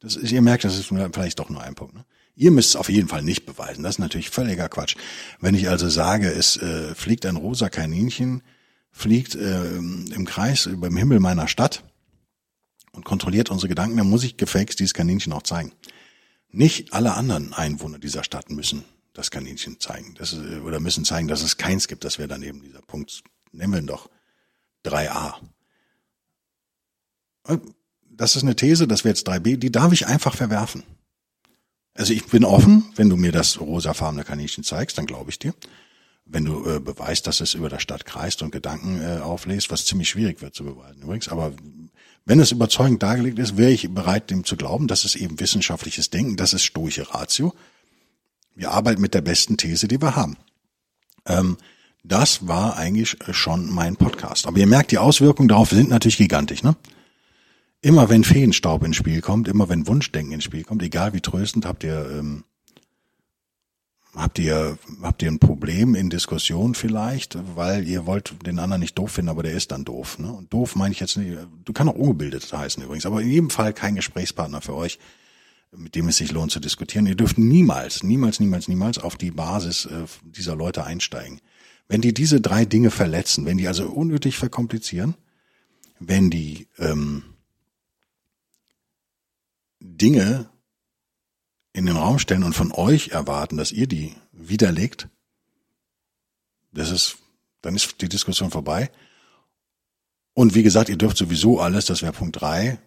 das 0.00 0.16
ist, 0.16 0.32
ihr 0.32 0.42
merkt, 0.42 0.64
das 0.64 0.78
ist 0.78 0.86
vielleicht 0.86 1.38
doch 1.38 1.48
nur 1.48 1.62
ein 1.62 1.74
Punkt. 1.74 1.94
Ne? 1.94 2.04
Ihr 2.34 2.50
müsst 2.50 2.70
es 2.70 2.76
auf 2.76 2.88
jeden 2.88 3.08
Fall 3.08 3.22
nicht 3.22 3.44
beweisen. 3.44 3.82
Das 3.82 3.96
ist 3.96 3.98
natürlich 3.98 4.30
völliger 4.30 4.68
Quatsch. 4.68 4.96
Wenn 5.40 5.54
ich 5.54 5.68
also 5.68 5.88
sage, 5.88 6.28
es 6.30 6.56
äh, 6.56 6.94
fliegt 6.94 7.26
ein 7.26 7.36
rosa 7.36 7.68
Kaninchen, 7.68 8.42
fliegt 8.90 9.34
äh, 9.34 9.76
im 9.76 10.24
Kreis 10.26 10.66
über 10.66 10.88
dem 10.88 10.96
Himmel 10.96 11.20
meiner 11.20 11.48
Stadt 11.48 11.84
und 12.92 13.04
kontrolliert 13.04 13.50
unsere 13.50 13.68
Gedanken, 13.68 13.96
dann 13.96 14.08
muss 14.08 14.24
ich 14.24 14.36
gefaked 14.36 14.78
dieses 14.78 14.94
Kaninchen 14.94 15.32
auch 15.32 15.42
zeigen. 15.42 15.72
Nicht 16.50 16.92
alle 16.92 17.14
anderen 17.14 17.52
Einwohner 17.52 17.98
dieser 17.98 18.24
Stadt 18.24 18.50
müssen 18.50 18.84
das 19.14 19.30
Kaninchen 19.30 19.80
zeigen. 19.80 20.14
Das 20.18 20.32
ist, 20.32 20.40
oder 20.62 20.80
müssen 20.80 21.04
zeigen, 21.04 21.28
dass 21.28 21.42
es 21.42 21.56
keins 21.56 21.88
gibt. 21.88 22.04
Das 22.04 22.18
wäre 22.18 22.28
dann 22.28 22.42
eben 22.42 22.62
dieser 22.62 22.82
Punkt. 22.82 23.22
Nehmen 23.52 23.72
wir 23.74 23.80
ihn 23.80 23.86
doch 23.86 24.08
3a. 24.84 25.34
Das 28.10 28.36
ist 28.36 28.42
eine 28.42 28.56
These, 28.56 28.86
das 28.86 29.04
wäre 29.04 29.14
jetzt 29.14 29.28
3b, 29.28 29.56
die 29.56 29.72
darf 29.72 29.92
ich 29.92 30.06
einfach 30.06 30.34
verwerfen. 30.34 30.82
Also 31.94 32.12
ich 32.12 32.26
bin 32.26 32.44
offen, 32.44 32.84
wenn 32.96 33.10
du 33.10 33.16
mir 33.16 33.32
das 33.32 33.60
rosafarbene 33.60 34.24
Kaninchen 34.24 34.64
zeigst, 34.64 34.96
dann 34.98 35.06
glaube 35.06 35.30
ich 35.30 35.38
dir. 35.38 35.54
Wenn 36.24 36.44
du 36.44 36.68
äh, 36.68 36.80
beweist, 36.80 37.26
dass 37.26 37.40
es 37.40 37.54
über 37.54 37.68
der 37.68 37.80
Stadt 37.80 38.06
kreist 38.06 38.42
und 38.42 38.52
Gedanken 38.52 39.02
äh, 39.02 39.20
auflässt, 39.20 39.70
was 39.70 39.84
ziemlich 39.84 40.08
schwierig 40.08 40.40
wird 40.40 40.54
zu 40.54 40.64
beweisen 40.64 41.02
übrigens, 41.02 41.28
aber 41.28 41.52
wenn 42.24 42.40
es 42.40 42.52
überzeugend 42.52 43.02
dargelegt 43.02 43.38
ist, 43.38 43.56
wäre 43.56 43.72
ich 43.72 43.92
bereit, 43.92 44.30
dem 44.30 44.44
zu 44.44 44.56
glauben, 44.56 44.86
das 44.86 45.04
ist 45.04 45.16
eben 45.16 45.40
wissenschaftliches 45.40 46.10
Denken, 46.10 46.36
das 46.36 46.54
ist 46.54 46.62
stoische 46.62 47.12
Ratio. 47.12 47.52
Wir 48.54 48.70
arbeiten 48.70 49.02
mit 49.02 49.14
der 49.14 49.22
besten 49.22 49.56
These, 49.56 49.88
die 49.88 50.00
wir 50.00 50.14
haben. 50.14 50.36
Ähm, 51.26 51.58
das 52.04 52.46
war 52.46 52.76
eigentlich 52.76 53.16
schon 53.30 53.70
mein 53.70 53.96
Podcast. 53.96 54.46
Aber 54.46 54.58
ihr 54.58 54.66
merkt, 54.66 54.90
die 54.90 54.98
Auswirkungen 54.98 55.48
darauf 55.48 55.70
sind 55.70 55.90
natürlich 55.90 56.16
gigantisch. 56.16 56.62
Ne? 56.62 56.76
Immer 57.82 58.08
wenn 58.08 58.24
Feenstaub 58.24 58.84
ins 58.84 58.96
Spiel 58.96 59.20
kommt, 59.20 59.48
immer 59.48 59.68
wenn 59.68 59.86
Wunschdenken 59.86 60.32
ins 60.32 60.44
Spiel 60.44 60.64
kommt, 60.64 60.82
egal 60.82 61.12
wie 61.12 61.20
tröstend, 61.20 61.66
habt 61.66 61.84
ihr, 61.84 62.08
ähm, 62.10 62.44
habt 64.14 64.38
ihr, 64.38 64.78
habt 65.02 65.22
ihr 65.22 65.30
ein 65.30 65.40
Problem 65.40 65.94
in 65.94 66.08
Diskussion 66.08 66.74
vielleicht, 66.74 67.36
weil 67.56 67.86
ihr 67.86 68.06
wollt 68.06 68.34
den 68.46 68.60
anderen 68.60 68.80
nicht 68.80 68.96
doof 68.96 69.12
finden, 69.12 69.30
aber 69.30 69.42
der 69.42 69.52
ist 69.52 69.72
dann 69.72 69.84
doof. 69.84 70.18
Ne? 70.18 70.32
Und 70.32 70.52
doof 70.52 70.76
meine 70.76 70.92
ich 70.92 71.00
jetzt 71.00 71.16
nicht, 71.16 71.36
du 71.64 71.72
kann 71.72 71.88
auch 71.88 71.96
ungebildet 71.96 72.50
heißen 72.50 72.82
übrigens, 72.82 73.04
aber 73.04 73.20
in 73.20 73.28
jedem 73.28 73.50
Fall 73.50 73.72
kein 73.72 73.96
Gesprächspartner 73.96 74.60
für 74.60 74.74
euch, 74.74 74.98
mit 75.76 75.94
dem 75.96 76.06
es 76.08 76.18
sich 76.18 76.30
lohnt 76.30 76.52
zu 76.52 76.60
diskutieren. 76.60 77.06
Ihr 77.06 77.16
dürft 77.16 77.38
niemals, 77.38 78.02
niemals, 78.04 78.38
niemals, 78.38 78.68
niemals 78.68 78.98
auf 78.98 79.16
die 79.16 79.30
Basis 79.32 79.86
äh, 79.86 80.04
dieser 80.22 80.54
Leute 80.54 80.84
einsteigen. 80.84 81.40
Wenn 81.88 82.00
die 82.00 82.14
diese 82.14 82.40
drei 82.40 82.64
Dinge 82.64 82.90
verletzen, 82.90 83.44
wenn 83.44 83.58
die 83.58 83.66
also 83.66 83.88
unnötig 83.88 84.36
verkomplizieren, 84.36 85.14
wenn 85.98 86.30
die 86.30 86.68
ähm, 86.78 87.24
Dinge 89.82 90.48
in 91.72 91.86
den 91.86 91.96
Raum 91.96 92.18
stellen 92.18 92.44
und 92.44 92.54
von 92.54 92.72
euch 92.72 93.08
erwarten, 93.08 93.56
dass 93.56 93.72
ihr 93.72 93.86
die 93.86 94.14
widerlegt, 94.32 95.08
das 96.72 96.90
ist, 96.90 97.18
dann 97.60 97.74
ist 97.74 98.00
die 98.00 98.08
Diskussion 98.08 98.50
vorbei. 98.50 98.90
Und 100.34 100.54
wie 100.54 100.62
gesagt, 100.62 100.88
ihr 100.88 100.96
dürft 100.96 101.16
sowieso 101.16 101.60
alles, 101.60 101.86
das 101.86 102.02
wäre 102.02 102.12
Punkt 102.12 102.40
drei 102.40 102.78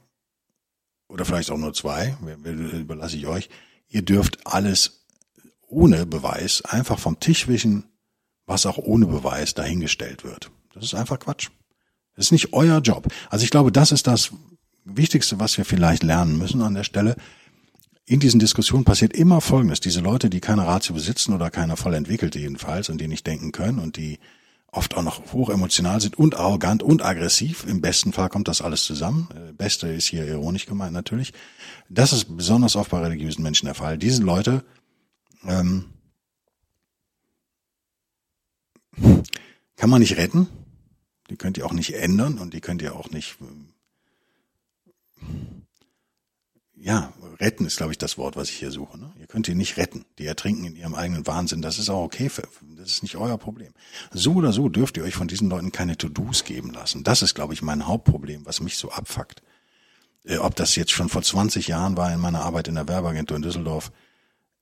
oder 1.08 1.26
vielleicht 1.26 1.52
auch 1.52 1.58
nur 1.58 1.74
zwei, 1.74 2.18
überlasse 2.44 3.18
ich 3.18 3.28
euch. 3.28 3.50
Ihr 3.88 4.02
dürft 4.02 4.48
alles 4.48 5.06
ohne 5.68 6.06
Beweis 6.06 6.64
einfach 6.64 7.00
vom 7.00 7.20
Tisch 7.20 7.48
wischen, 7.48 7.86
was 8.46 8.66
auch 8.66 8.78
ohne 8.78 9.06
Beweis 9.06 9.54
dahingestellt 9.54 10.24
wird. 10.24 10.52
Das 10.74 10.84
ist 10.84 10.96
einfach 10.96 11.20
Quatsch. 11.20 11.50
Das 12.16 12.26
ist 12.28 12.32
nicht 12.32 12.54
euer 12.54 12.80
Job. 12.80 13.08
Also 13.30 13.44
ich 13.44 13.52
glaube, 13.52 13.72
das 13.72 13.92
ist 13.92 14.08
das, 14.08 14.32
Wichtigste, 14.86 15.40
was 15.40 15.58
wir 15.58 15.66
vielleicht 15.66 16.04
lernen 16.04 16.38
müssen 16.38 16.62
an 16.62 16.76
der 16.76 16.84
Stelle, 16.84 17.16
in 18.06 18.20
diesen 18.20 18.40
Diskussionen 18.40 18.86
passiert 18.86 19.14
immer 19.14 19.42
Folgendes. 19.42 19.80
Diese 19.80 20.00
Leute, 20.00 20.30
die 20.30 20.40
keine 20.40 20.68
Ratio 20.68 20.94
besitzen 20.94 21.34
oder 21.34 21.50
keine 21.50 21.76
voll 21.76 21.96
entwickelte 21.96 22.38
jedenfalls 22.38 22.90
und 22.90 23.02
die 23.02 23.08
nicht 23.08 23.26
denken 23.26 23.52
können 23.52 23.80
und 23.80 23.98
die 23.98 24.20
oft 24.72 24.96
auch 24.96 25.02
noch 25.02 25.34
hoch 25.34 25.50
emotional 25.50 26.02
sind 26.02 26.18
und 26.18 26.36
arrogant 26.36 26.84
und 26.84 27.04
aggressiv. 27.04 27.66
Im 27.68 27.82
besten 27.82 28.14
Fall 28.14 28.30
kommt 28.30 28.48
das 28.48 28.62
alles 28.62 28.84
zusammen. 28.84 29.28
Äh, 29.34 29.54
Beste 29.54 29.88
ist 29.88 30.06
hier 30.06 30.26
ironisch 30.28 30.68
gemeint 30.68 30.94
natürlich. 30.94 31.34
Das 31.90 32.14
ist 32.14 32.38
besonders 32.38 32.76
oft 32.76 32.92
bei 32.92 33.00
religiösen 33.00 33.42
Menschen 33.42 33.66
der 33.66 33.76
Fall. 33.76 33.98
Diese 33.98 34.22
Leute 34.22 34.64
ähm, 35.48 35.86
kann 39.76 39.90
man 39.90 40.02
nicht 40.02 40.18
retten. 40.18 40.48
Die 41.30 41.38
könnt 41.38 41.58
ihr 41.58 41.66
auch 41.66 41.74
nicht 41.74 41.96
ändern 41.96 42.38
und 42.38 42.54
die 42.54 42.62
könnt 42.62 42.84
ihr 42.84 42.96
auch 42.96 43.10
nicht 43.10 43.38
ähm, 43.42 43.70
ja, 46.78 47.14
retten 47.40 47.66
ist, 47.66 47.78
glaube 47.78 47.94
ich, 47.94 47.98
das 47.98 48.18
Wort, 48.18 48.36
was 48.36 48.50
ich 48.50 48.58
hier 48.58 48.72
suche. 48.72 48.98
Ne? 49.00 49.12
Ihr 49.20 49.28
könnt 49.28 49.48
ihn 49.48 49.58
nicht 49.58 49.78
retten. 49.78 50.06
Die 50.20 50.26
ertrinken 50.26 50.66
in 50.66 50.76
ihrem 50.76 50.94
eigenen 50.94 51.26
Wahnsinn. 51.26 51.62
Das 51.62 51.80
ist 51.80 51.90
auch 51.90 52.04
okay. 52.04 52.30
Für, 52.30 52.44
das 52.78 52.92
ist 52.92 53.04
nicht 53.04 53.16
euer 53.16 53.38
Problem. 53.38 53.74
So 54.12 54.34
oder 54.34 54.52
so 54.52 54.70
dürft 54.70 54.98
ihr 54.98 55.04
euch 55.04 55.16
von 55.16 55.28
diesen 55.28 55.50
Leuten 55.50 55.72
keine 55.72 55.98
To-Dos 55.98 56.44
geben 56.44 56.72
lassen. 56.72 57.04
Das 57.04 57.22
ist, 57.22 57.34
glaube 57.34 57.54
ich, 57.54 57.62
mein 57.62 57.88
Hauptproblem, 57.88 58.46
was 58.46 58.60
mich 58.60 58.78
so 58.78 58.92
abfuckt. 58.92 59.42
Äh, 60.24 60.38
ob 60.38 60.56
das 60.56 60.76
jetzt 60.76 60.92
schon 60.92 61.10
vor 61.10 61.22
20 61.22 61.68
Jahren 61.68 61.98
war 61.98 62.14
in 62.14 62.20
meiner 62.20 62.42
Arbeit 62.42 62.68
in 62.68 62.76
der 62.76 62.88
Werbeagentur 62.88 63.38
in 63.38 63.44
Düsseldorf, 63.44 63.92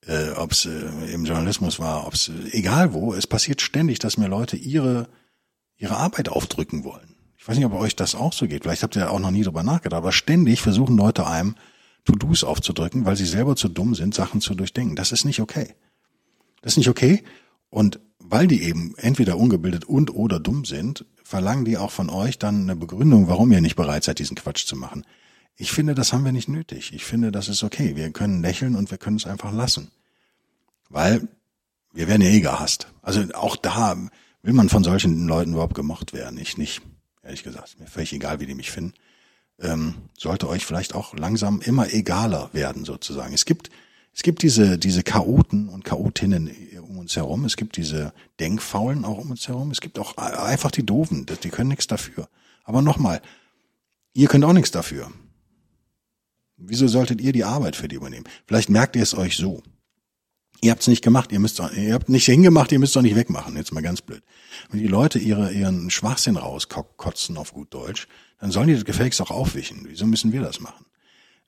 äh, 0.06 0.30
ob 0.32 0.52
es 0.52 0.66
äh, 0.66 1.14
im 1.14 1.26
Journalismus 1.26 1.80
war, 1.80 2.06
ob 2.06 2.14
es 2.14 2.30
äh, 2.30 2.50
egal 2.52 2.94
wo, 2.94 3.14
es 3.14 3.28
passiert 3.28 3.62
ständig, 3.62 4.00
dass 4.00 4.18
mir 4.18 4.28
Leute 4.28 4.56
ihre 4.56 5.08
ihre 5.78 5.98
Arbeit 5.98 6.30
aufdrücken 6.30 6.84
wollen. 6.84 7.16
Ich 7.38 7.48
weiß 7.48 7.58
nicht, 7.58 7.66
ob 7.66 7.74
euch 7.74 7.96
das 7.96 8.16
auch 8.16 8.32
so 8.32 8.48
geht. 8.48 8.64
Vielleicht 8.64 8.84
habt 8.84 8.96
ihr 8.96 9.12
auch 9.12 9.20
noch 9.20 9.32
nie 9.32 9.44
drüber 9.44 9.64
nachgedacht, 9.64 9.98
aber 9.98 10.14
ständig 10.14 10.62
versuchen 10.62 10.96
Leute 10.96 11.28
einem 11.28 11.56
To-Dos 12.06 12.44
aufzudrücken, 12.44 13.06
weil 13.06 13.16
sie 13.16 13.26
selber 13.26 13.56
zu 13.56 13.70
dumm 13.70 13.96
sind, 13.96 14.14
Sachen 14.14 14.42
zu 14.42 14.56
durchdenken. 14.56 14.96
Das 14.96 15.12
ist 15.12 15.26
nicht 15.26 15.40
okay. 15.40 15.76
Das 16.62 16.74
ist 16.74 16.78
nicht 16.78 16.90
okay. 16.90 17.24
Und 17.70 18.00
weil 18.20 18.48
die 18.48 18.64
eben 18.64 18.96
entweder 18.98 19.38
ungebildet 19.38 19.86
und 19.86 20.14
oder 20.14 20.40
dumm 20.40 20.66
sind, 20.66 21.06
verlangen 21.24 21.66
die 21.66 21.78
auch 21.78 21.92
von 21.92 22.10
euch 22.10 22.40
dann 22.40 22.64
eine 22.64 22.76
Begründung, 22.76 23.28
warum 23.28 23.52
ihr 23.52 23.62
nicht 23.62 23.76
bereit 23.76 24.04
seid, 24.04 24.20
diesen 24.20 24.36
Quatsch 24.36 24.66
zu 24.66 24.76
machen. 24.76 25.06
Ich 25.56 25.72
finde, 25.72 25.94
das 25.94 26.14
haben 26.14 26.26
wir 26.26 26.32
nicht 26.32 26.50
nötig. 26.50 26.94
Ich 26.94 27.06
finde, 27.06 27.32
das 27.32 27.48
ist 27.48 27.64
okay. 27.64 27.96
Wir 27.96 28.12
können 28.12 28.42
lächeln 28.42 28.76
und 28.76 28.92
wir 28.92 28.98
können 28.98 29.18
es 29.18 29.26
einfach 29.26 29.52
lassen. 29.52 29.92
Weil 30.90 31.28
wir 31.94 32.08
werden 32.08 32.22
ja 32.22 32.30
eh 32.30 32.42
gehasst. 32.42 32.88
Also 33.02 33.24
auch 33.34 33.56
da 33.56 33.96
will 34.42 34.54
man 34.54 34.70
von 34.70 34.84
solchen 34.84 35.28
Leuten 35.28 35.54
überhaupt 35.54 35.76
gemocht 35.76 36.14
werden. 36.14 36.38
Ich 36.38 36.58
nicht 36.58 36.82
ehrlich 37.24 37.44
gesagt. 37.44 37.80
Mir 37.80 37.88
völlig 37.88 38.14
egal, 38.14 38.40
wie 38.40 38.46
die 38.46 38.56
mich 38.56 38.72
finden. 38.72 38.94
Ähm, 39.60 39.96
sollte 40.18 40.50
euch 40.50 40.66
vielleicht 40.66 40.96
auch 40.96 41.14
langsam 41.16 41.62
immer 41.62 41.94
egaler 41.94 42.50
werden, 42.54 42.86
sozusagen. 42.86 43.34
Es 43.34 43.46
gibt, 43.46 43.70
es 44.14 44.24
gibt 44.24 44.42
diese, 44.42 44.78
diese 44.78 45.04
Chaoten 45.04 45.70
und 45.70 45.86
Chaotinnen 45.86 46.52
um 46.82 46.98
uns 46.98 47.16
herum. 47.16 47.46
Es 47.46 47.56
gibt 47.56 47.78
diese 47.78 48.14
Denkfaulen 48.40 49.06
auch 49.06 49.20
um 49.20 49.32
uns 49.32 49.48
herum. 49.48 49.72
Es 49.72 49.82
gibt 49.82 50.00
auch 50.00 50.18
einfach 50.18 50.72
die 50.72 50.86
Doofen. 50.86 51.26
Die 51.26 51.50
können 51.50 51.70
nichts 51.70 51.88
dafür. 51.88 52.28
Aber 52.64 52.82
nochmal, 52.82 53.22
ihr 54.14 54.28
könnt 54.28 54.46
auch 54.46 54.54
nichts 54.54 54.72
dafür. 54.72 55.12
Wieso 56.58 56.88
solltet 56.88 57.20
ihr 57.22 57.34
die 57.34 57.44
Arbeit 57.44 57.76
für 57.76 57.88
die 57.88 57.96
übernehmen? 57.96 58.26
Vielleicht 58.48 58.70
merkt 58.70 58.96
ihr 58.96 59.04
es 59.04 59.16
euch 59.16 59.36
so. 59.36 59.64
Ihr 60.64 60.72
habt's 60.72 60.88
nicht 60.88 61.04
gemacht, 61.04 61.34
ihr 61.34 61.42
müsst 61.42 61.60
doch, 61.60 61.74
ihr 61.74 61.94
habt 61.94 62.08
nicht 62.08 62.26
hingemacht, 62.26 62.72
ihr 62.72 62.80
müsst 62.80 62.96
doch 62.96 63.02
nicht 63.02 63.18
wegmachen. 63.18 63.58
Jetzt 63.58 63.74
mal 63.74 63.82
ganz 63.82 64.02
blöd. 64.02 64.24
Wenn 64.70 64.80
die 64.80 64.88
Leute 64.88 65.20
ihre, 65.20 65.52
ihren 65.52 65.90
Schwachsinn 65.90 66.38
rauskotzen 66.38 67.36
auf 67.36 67.52
gut 67.52 67.74
Deutsch, 67.74 68.08
dann 68.40 68.50
sollen 68.50 68.70
die 68.70 68.74
das 68.74 68.86
gefälligst 68.86 69.22
auch 69.22 69.30
aufwischen. 69.30 69.84
Wieso 69.90 70.06
müssen 70.06 70.32
wir 70.32 70.42
das 70.42 70.62
machen? 70.62 70.86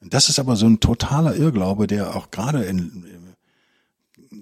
Das 0.02 0.28
ist 0.28 0.38
aber 0.38 0.58
so 0.58 0.66
ein 0.66 0.82
totaler 0.82 1.34
Irrglaube, 1.34 1.88
der 1.88 2.14
auch 2.14 2.30
gerade 2.30 2.66
in, 2.66 3.06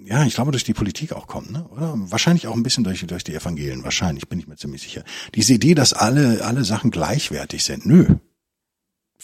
ja, 0.06 0.24
ich 0.24 0.34
glaube, 0.34 0.50
durch 0.50 0.64
die 0.64 0.74
Politik 0.74 1.12
auch 1.12 1.28
kommt, 1.28 1.52
ne? 1.52 1.68
oder? 1.68 1.94
Wahrscheinlich 1.96 2.48
auch 2.48 2.54
ein 2.54 2.64
bisschen 2.64 2.82
durch, 2.82 3.06
durch 3.06 3.22
die 3.22 3.34
Evangelien, 3.34 3.84
wahrscheinlich, 3.84 4.28
bin 4.28 4.40
ich 4.40 4.48
mir 4.48 4.56
ziemlich 4.56 4.82
sicher. 4.82 5.04
Diese 5.36 5.54
Idee, 5.54 5.76
dass 5.76 5.92
alle, 5.92 6.44
alle 6.44 6.64
Sachen 6.64 6.90
gleichwertig 6.90 7.62
sind, 7.62 7.86
nö. 7.86 8.16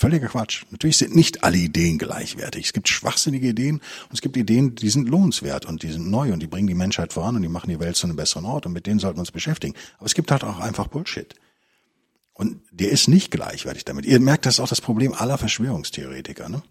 Völliger 0.00 0.28
Quatsch. 0.28 0.64
Natürlich 0.71 0.97
sind 0.97 1.14
nicht 1.14 1.45
alle 1.45 1.59
Ideen 1.59 1.99
gleichwertig. 1.99 2.64
Es 2.64 2.73
gibt 2.73 2.88
schwachsinnige 2.88 3.49
Ideen 3.49 3.76
und 3.76 4.14
es 4.14 4.23
gibt 4.23 4.35
Ideen, 4.38 4.75
die 4.75 4.88
sind 4.88 5.11
lohnenswert 5.11 5.66
und 5.66 5.83
die 5.83 5.92
sind 5.92 6.11
neu 6.11 6.33
und 6.33 6.40
die 6.40 6.47
bringen 6.47 6.69
die 6.69 6.75
Menschheit 6.75 7.12
voran 7.12 7.37
und 7.37 7.42
die 7.42 7.49
machen 7.49 7.69
die 7.69 7.78
Welt 7.80 7.97
zu 7.97 8.07
einem 8.07 8.16
besseren 8.16 8.47
Ort 8.47 8.64
und 8.64 8.73
mit 8.73 8.87
denen 8.87 8.99
sollten 8.99 9.19
wir 9.19 9.21
uns 9.21 9.30
beschäftigen. 9.30 9.75
Aber 9.99 10.07
es 10.07 10.14
gibt 10.14 10.30
halt 10.30 10.42
auch 10.42 10.59
einfach 10.59 10.87
Bullshit. 10.87 11.35
Und 12.33 12.62
der 12.71 12.90
ist 12.90 13.09
nicht 13.09 13.30
gleichwertig 13.30 13.85
damit. 13.85 14.07
Ihr 14.07 14.21
merkt, 14.21 14.47
das 14.47 14.54
ist 14.54 14.61
auch 14.61 14.71
das 14.71 14.80
Problem 14.80 15.12
aller 15.12 15.37
Verschwörungstheoretiker, 15.37 16.49
ne? 16.49 16.62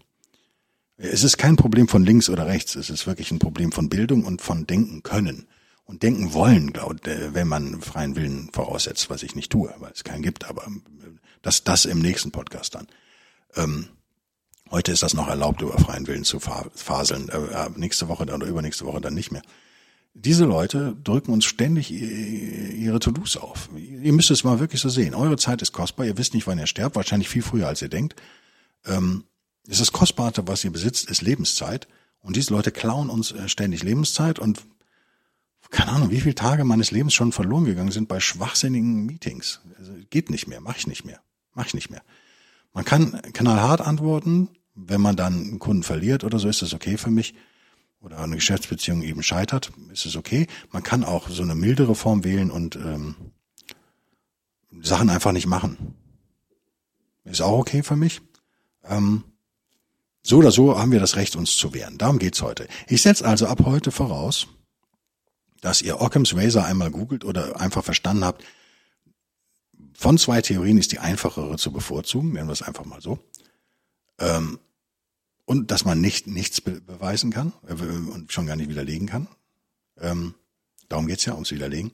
Es 0.96 1.22
ist 1.22 1.38
kein 1.38 1.54
Problem 1.54 1.86
von 1.86 2.04
links 2.04 2.28
oder 2.28 2.46
rechts, 2.46 2.74
es 2.74 2.90
ist 2.90 3.06
wirklich 3.06 3.30
ein 3.30 3.38
Problem 3.38 3.70
von 3.70 3.88
Bildung 3.88 4.24
und 4.24 4.42
von 4.42 4.66
denken 4.66 5.04
können 5.04 5.46
und 5.84 6.02
denken 6.02 6.34
wollen, 6.34 6.72
glaub, 6.72 7.06
äh, 7.06 7.32
wenn 7.32 7.46
man 7.46 7.80
freien 7.80 8.16
Willen 8.16 8.50
voraussetzt, 8.52 9.08
was 9.08 9.22
ich 9.22 9.36
nicht 9.36 9.52
tue, 9.52 9.72
weil 9.78 9.92
es 9.92 10.02
keinen 10.02 10.22
gibt, 10.22 10.50
aber 10.50 10.66
äh, 10.66 11.10
das, 11.42 11.62
das 11.62 11.84
im 11.84 12.00
nächsten 12.00 12.32
Podcast 12.32 12.74
dann. 12.74 12.88
Ähm, 13.56 13.88
heute 14.70 14.92
ist 14.92 15.02
das 15.02 15.14
noch 15.14 15.28
erlaubt, 15.28 15.62
über 15.62 15.78
freien 15.78 16.06
Willen 16.06 16.24
zu 16.24 16.40
faseln, 16.40 17.28
äh, 17.28 17.70
nächste 17.76 18.08
Woche 18.08 18.22
oder 18.22 18.46
übernächste 18.46 18.84
Woche 18.86 19.00
dann 19.00 19.14
nicht 19.14 19.32
mehr. 19.32 19.42
Diese 20.14 20.44
Leute 20.44 20.96
drücken 21.04 21.32
uns 21.32 21.44
ständig 21.44 21.92
ihre 21.92 22.98
To-Dos 22.98 23.36
auf. 23.36 23.70
Ihr 23.76 24.12
müsst 24.12 24.32
es 24.32 24.42
mal 24.42 24.58
wirklich 24.58 24.80
so 24.80 24.88
sehen. 24.88 25.14
Eure 25.14 25.36
Zeit 25.36 25.62
ist 25.62 25.72
kostbar, 25.72 26.04
ihr 26.04 26.18
wisst 26.18 26.34
nicht, 26.34 26.48
wann 26.48 26.58
ihr 26.58 26.66
sterbt, 26.66 26.96
wahrscheinlich 26.96 27.28
viel 27.28 27.42
früher, 27.42 27.68
als 27.68 27.80
ihr 27.80 27.88
denkt. 27.88 28.16
Ähm, 28.86 29.24
es 29.64 29.74
ist 29.74 29.80
das 29.80 29.92
Kostbare, 29.92 30.48
was 30.48 30.64
ihr 30.64 30.72
besitzt, 30.72 31.08
ist 31.08 31.22
Lebenszeit. 31.22 31.86
Und 32.22 32.36
diese 32.36 32.52
Leute 32.52 32.72
klauen 32.72 33.08
uns 33.08 33.32
äh, 33.32 33.48
ständig 33.48 33.82
Lebenszeit 33.82 34.38
und 34.38 34.62
keine 35.70 35.92
Ahnung, 35.92 36.10
wie 36.10 36.20
viele 36.20 36.34
Tage 36.34 36.64
meines 36.64 36.90
Lebens 36.90 37.14
schon 37.14 37.30
verloren 37.30 37.64
gegangen 37.64 37.92
sind 37.92 38.08
bei 38.08 38.18
schwachsinnigen 38.18 39.06
Meetings. 39.06 39.60
Also, 39.78 39.92
geht 40.10 40.28
nicht 40.28 40.48
mehr, 40.48 40.60
mache 40.60 40.78
ich 40.78 40.86
nicht 40.88 41.04
mehr, 41.04 41.20
mache 41.54 41.68
ich 41.68 41.74
nicht 41.74 41.90
mehr. 41.90 42.02
Man 42.72 42.84
kann 42.84 43.20
knallhart 43.32 43.80
antworten, 43.80 44.48
wenn 44.74 45.00
man 45.00 45.16
dann 45.16 45.34
einen 45.34 45.58
Kunden 45.58 45.82
verliert 45.82 46.24
oder 46.24 46.38
so, 46.38 46.48
ist 46.48 46.62
das 46.62 46.74
okay 46.74 46.96
für 46.96 47.10
mich. 47.10 47.34
Oder 48.00 48.18
eine 48.18 48.36
Geschäftsbeziehung 48.36 49.02
eben 49.02 49.22
scheitert, 49.22 49.72
ist 49.92 50.06
es 50.06 50.16
okay. 50.16 50.46
Man 50.70 50.82
kann 50.82 51.04
auch 51.04 51.28
so 51.28 51.42
eine 51.42 51.54
mildere 51.54 51.94
Form 51.94 52.24
wählen 52.24 52.50
und 52.50 52.76
ähm, 52.76 53.14
Sachen 54.80 55.10
einfach 55.10 55.32
nicht 55.32 55.46
machen. 55.46 55.94
Ist 57.24 57.42
auch 57.42 57.58
okay 57.58 57.82
für 57.82 57.96
mich. 57.96 58.22
Ähm, 58.84 59.24
so 60.22 60.38
oder 60.38 60.50
so 60.50 60.78
haben 60.78 60.92
wir 60.92 61.00
das 61.00 61.16
Recht, 61.16 61.36
uns 61.36 61.56
zu 61.56 61.74
wehren. 61.74 61.98
Darum 61.98 62.18
geht's 62.18 62.40
heute. 62.40 62.68
Ich 62.88 63.02
setze 63.02 63.26
also 63.26 63.46
ab 63.46 63.60
heute 63.64 63.90
voraus, 63.90 64.48
dass 65.60 65.82
ihr 65.82 66.00
Occam's 66.00 66.34
Razor 66.34 66.64
einmal 66.64 66.90
googelt 66.90 67.24
oder 67.24 67.60
einfach 67.60 67.84
verstanden 67.84 68.24
habt, 68.24 68.44
von 70.00 70.16
zwei 70.16 70.40
Theorien 70.40 70.78
ist 70.78 70.92
die 70.92 70.98
einfachere 70.98 71.58
zu 71.58 71.72
bevorzugen, 71.72 72.32
nennen 72.32 72.48
wir 72.48 72.54
es 72.54 72.62
einfach 72.62 72.86
mal 72.86 73.02
so. 73.02 73.18
Ähm, 74.18 74.58
und 75.44 75.70
dass 75.70 75.84
man 75.84 76.00
nicht 76.00 76.26
nichts 76.26 76.62
be 76.62 76.80
beweisen 76.80 77.30
kann 77.30 77.52
äh, 77.68 77.74
und 77.74 78.32
schon 78.32 78.46
gar 78.46 78.56
nicht 78.56 78.70
widerlegen 78.70 79.06
kann. 79.06 79.28
Ähm, 80.00 80.34
darum 80.88 81.06
geht's 81.06 81.26
ja, 81.26 81.34
ums 81.34 81.50
Widerlegen. 81.50 81.92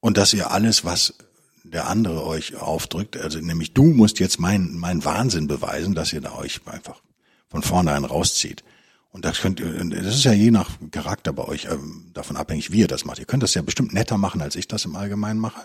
Und 0.00 0.16
dass 0.16 0.32
ihr 0.32 0.50
alles, 0.50 0.84
was 0.84 1.14
der 1.62 1.86
andere 1.86 2.26
euch 2.26 2.56
aufdrückt, 2.56 3.16
also 3.16 3.38
nämlich 3.38 3.74
du 3.74 3.84
musst 3.84 4.18
jetzt 4.18 4.40
mein, 4.40 4.76
mein 4.76 5.04
Wahnsinn 5.04 5.46
beweisen, 5.46 5.94
dass 5.94 6.12
ihr 6.12 6.20
da 6.20 6.34
euch 6.34 6.62
einfach 6.66 7.00
von 7.46 7.62
vornherein 7.62 8.06
rauszieht. 8.06 8.64
Und 9.10 9.24
das 9.24 9.38
könnt 9.38 9.60
ihr, 9.60 9.72
das 9.84 10.16
ist 10.16 10.24
ja 10.24 10.32
je 10.32 10.50
nach 10.50 10.68
Charakter 10.90 11.32
bei 11.32 11.44
euch 11.44 11.66
ähm, 11.66 12.10
davon 12.12 12.36
abhängig, 12.36 12.72
wie 12.72 12.80
ihr 12.80 12.88
das 12.88 13.04
macht. 13.04 13.20
Ihr 13.20 13.26
könnt 13.26 13.44
das 13.44 13.54
ja 13.54 13.62
bestimmt 13.62 13.94
netter 13.94 14.18
machen, 14.18 14.42
als 14.42 14.56
ich 14.56 14.66
das 14.66 14.84
im 14.84 14.96
Allgemeinen 14.96 15.38
mache. 15.38 15.60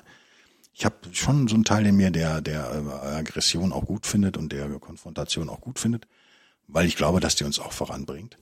Ich 0.73 0.85
habe 0.85 0.95
schon 1.11 1.47
so 1.47 1.55
einen 1.55 1.63
Teil 1.63 1.85
in 1.85 1.95
mir, 1.95 2.11
der 2.11 2.41
der 2.41 2.71
äh, 2.71 3.15
Aggression 3.17 3.71
auch 3.71 3.85
gut 3.85 4.05
findet 4.07 4.37
und 4.37 4.51
der 4.51 4.67
Konfrontation 4.79 5.49
auch 5.49 5.61
gut 5.61 5.79
findet, 5.79 6.07
weil 6.67 6.87
ich 6.87 6.95
glaube, 6.95 7.19
dass 7.19 7.35
die 7.35 7.43
uns 7.43 7.59
auch 7.59 7.71
voranbringt. 7.71 8.37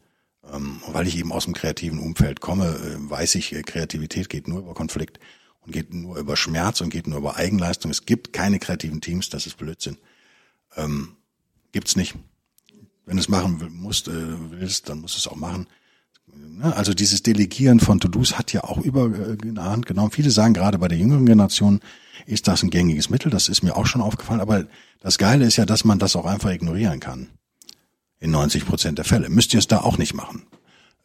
Ähm, 0.51 0.81
weil 0.87 1.07
ich 1.07 1.17
eben 1.19 1.31
aus 1.31 1.45
dem 1.45 1.53
kreativen 1.53 1.99
Umfeld 1.99 2.41
komme, 2.41 2.65
äh, 2.65 3.09
weiß 3.09 3.35
ich, 3.35 3.53
äh, 3.53 3.61
Kreativität 3.61 4.27
geht 4.27 4.47
nur 4.47 4.59
über 4.59 4.73
Konflikt 4.73 5.19
und 5.59 5.71
geht 5.71 5.93
nur 5.93 6.17
über 6.17 6.35
Schmerz 6.35 6.81
und 6.81 6.89
geht 6.89 7.05
nur 7.05 7.19
über 7.19 7.35
Eigenleistung. 7.35 7.91
Es 7.91 8.05
gibt 8.05 8.33
keine 8.33 8.57
kreativen 8.57 9.01
Teams, 9.01 9.29
das 9.29 9.45
ist 9.45 9.57
Blödsinn. 9.57 9.97
Ähm, 10.75 11.15
gibt's 11.73 11.95
nicht 11.95 12.15
wenn 13.05 13.17
du 13.17 13.21
es 13.21 13.29
machen 13.29 13.59
musst, 13.73 14.07
äh, 14.07 14.11
willst, 14.51 14.89
dann 14.89 15.01
musst 15.01 15.15
du 15.15 15.19
es 15.19 15.27
auch 15.27 15.35
machen. 15.35 15.67
Ne? 16.33 16.73
Also 16.75 16.93
dieses 16.93 17.23
Delegieren 17.23 17.79
von 17.79 17.99
To-Dos 17.99 18.37
hat 18.37 18.53
ja 18.53 18.63
auch 18.63 18.77
über 18.77 19.05
äh, 19.07 19.35
in 19.43 19.55
der 19.55 19.65
Hand 19.65 19.85
genommen. 19.85 20.11
Viele 20.11 20.31
sagen 20.31 20.53
gerade 20.53 20.77
bei 20.77 20.87
der 20.87 20.97
jüngeren 20.97 21.25
Generation 21.25 21.81
ist 22.25 22.47
das 22.47 22.63
ein 22.63 22.69
gängiges 22.69 23.09
Mittel. 23.09 23.29
Das 23.29 23.49
ist 23.49 23.63
mir 23.63 23.75
auch 23.75 23.85
schon 23.85 24.01
aufgefallen. 24.01 24.41
Aber 24.41 24.65
das 24.99 25.17
Geile 25.17 25.45
ist 25.45 25.57
ja, 25.57 25.65
dass 25.65 25.83
man 25.83 25.99
das 25.99 26.15
auch 26.15 26.25
einfach 26.25 26.51
ignorieren 26.51 26.99
kann. 26.99 27.29
In 28.19 28.31
90 28.31 28.65
Prozent 28.65 28.97
der 28.97 29.05
Fälle. 29.05 29.29
Müsst 29.29 29.53
ihr 29.53 29.59
es 29.59 29.67
da 29.67 29.79
auch 29.79 29.97
nicht 29.97 30.13
machen. 30.13 30.43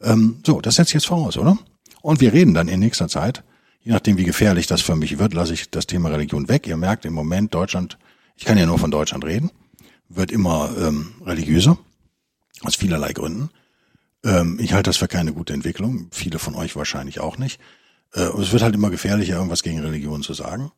Ähm, 0.01 0.39
so, 0.45 0.61
das 0.61 0.75
setze 0.75 0.89
ich 0.89 0.93
jetzt 0.95 1.07
voraus, 1.07 1.37
oder? 1.37 1.57
Und 2.01 2.21
wir 2.21 2.33
reden 2.33 2.53
dann 2.53 2.67
in 2.67 2.79
nächster 2.79 3.07
Zeit, 3.07 3.43
je 3.81 3.91
nachdem 3.91 4.17
wie 4.17 4.23
gefährlich 4.23 4.67
das 4.67 4.81
für 4.81 4.95
mich 4.95 5.17
wird, 5.17 5.33
lasse 5.33 5.53
ich 5.53 5.69
das 5.71 5.87
Thema 5.87 6.09
Religion 6.09 6.47
weg. 6.47 6.67
Ihr 6.67 6.77
merkt 6.77 7.05
im 7.05 7.13
Moment 7.13 7.53
Deutschland, 7.53 7.97
ich 8.35 8.45
kann 8.45 8.57
ja 8.57 8.65
nur 8.65 8.77
von 8.77 8.91
Deutschland 8.91 9.25
reden, 9.25 9.51
wird 10.09 10.31
immer 10.31 10.71
ähm, 10.77 11.13
religiöser. 11.25 11.77
Aus 12.61 12.75
vielerlei 12.75 13.13
Gründen. 13.13 13.49
Ähm, 14.23 14.59
ich 14.59 14.73
halte 14.73 14.89
das 14.89 14.97
für 14.97 15.07
keine 15.07 15.33
gute 15.33 15.53
Entwicklung. 15.53 16.07
Viele 16.11 16.39
von 16.39 16.55
euch 16.55 16.75
wahrscheinlich 16.75 17.19
auch 17.19 17.37
nicht. 17.37 17.59
Äh, 18.13 18.21
es 18.21 18.51
wird 18.51 18.63
halt 18.63 18.75
immer 18.75 18.89
gefährlicher, 18.89 19.35
irgendwas 19.35 19.63
gegen 19.63 19.79
Religion 19.79 20.23
zu 20.23 20.33
sagen. 20.33 20.71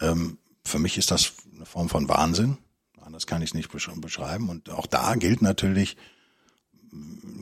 Ähm, 0.00 0.38
für 0.64 0.78
mich 0.78 0.98
ist 0.98 1.10
das 1.10 1.32
eine 1.54 1.66
Form 1.66 1.88
von 1.88 2.08
Wahnsinn. 2.08 2.58
Anders 3.00 3.26
kann 3.26 3.42
ich 3.42 3.50
es 3.50 3.54
nicht 3.54 3.70
beschreiben. 3.70 4.48
Und 4.48 4.70
auch 4.70 4.86
da 4.86 5.14
gilt 5.14 5.42
natürlich, 5.42 5.96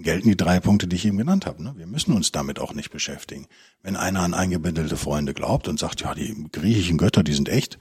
gelten 0.02 0.28
die 0.28 0.36
drei 0.36 0.60
Punkte, 0.60 0.86
die 0.86 0.96
ich 0.96 1.06
eben 1.06 1.16
genannt 1.16 1.46
habe. 1.46 1.62
Ne? 1.62 1.74
Wir 1.76 1.86
müssen 1.86 2.12
uns 2.12 2.32
damit 2.32 2.58
auch 2.58 2.74
nicht 2.74 2.90
beschäftigen. 2.90 3.46
Wenn 3.82 3.96
einer 3.96 4.20
an 4.20 4.34
eingebildete 4.34 4.96
Freunde 4.96 5.32
glaubt 5.32 5.68
und 5.68 5.78
sagt, 5.78 6.02
ja, 6.02 6.14
die 6.14 6.46
griechischen 6.52 6.98
Götter, 6.98 7.22
die 7.22 7.32
sind 7.32 7.48
echt, 7.48 7.78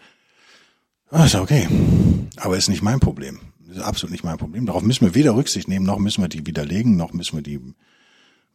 ist 1.11 1.35
okay. 1.35 1.67
Aber 2.37 2.57
ist 2.57 2.69
nicht 2.69 2.81
mein 2.81 2.99
Problem. 2.99 3.39
Ist 3.69 3.79
absolut 3.79 4.11
nicht 4.11 4.23
mein 4.23 4.37
Problem. 4.37 4.65
Darauf 4.65 4.81
müssen 4.81 5.05
wir 5.05 5.15
weder 5.15 5.35
Rücksicht 5.35 5.67
nehmen, 5.67 5.85
noch 5.85 5.99
müssen 5.99 6.21
wir 6.21 6.27
die 6.27 6.45
widerlegen, 6.45 6.95
noch 6.95 7.13
müssen 7.13 7.37
wir 7.37 7.43
die, 7.43 7.59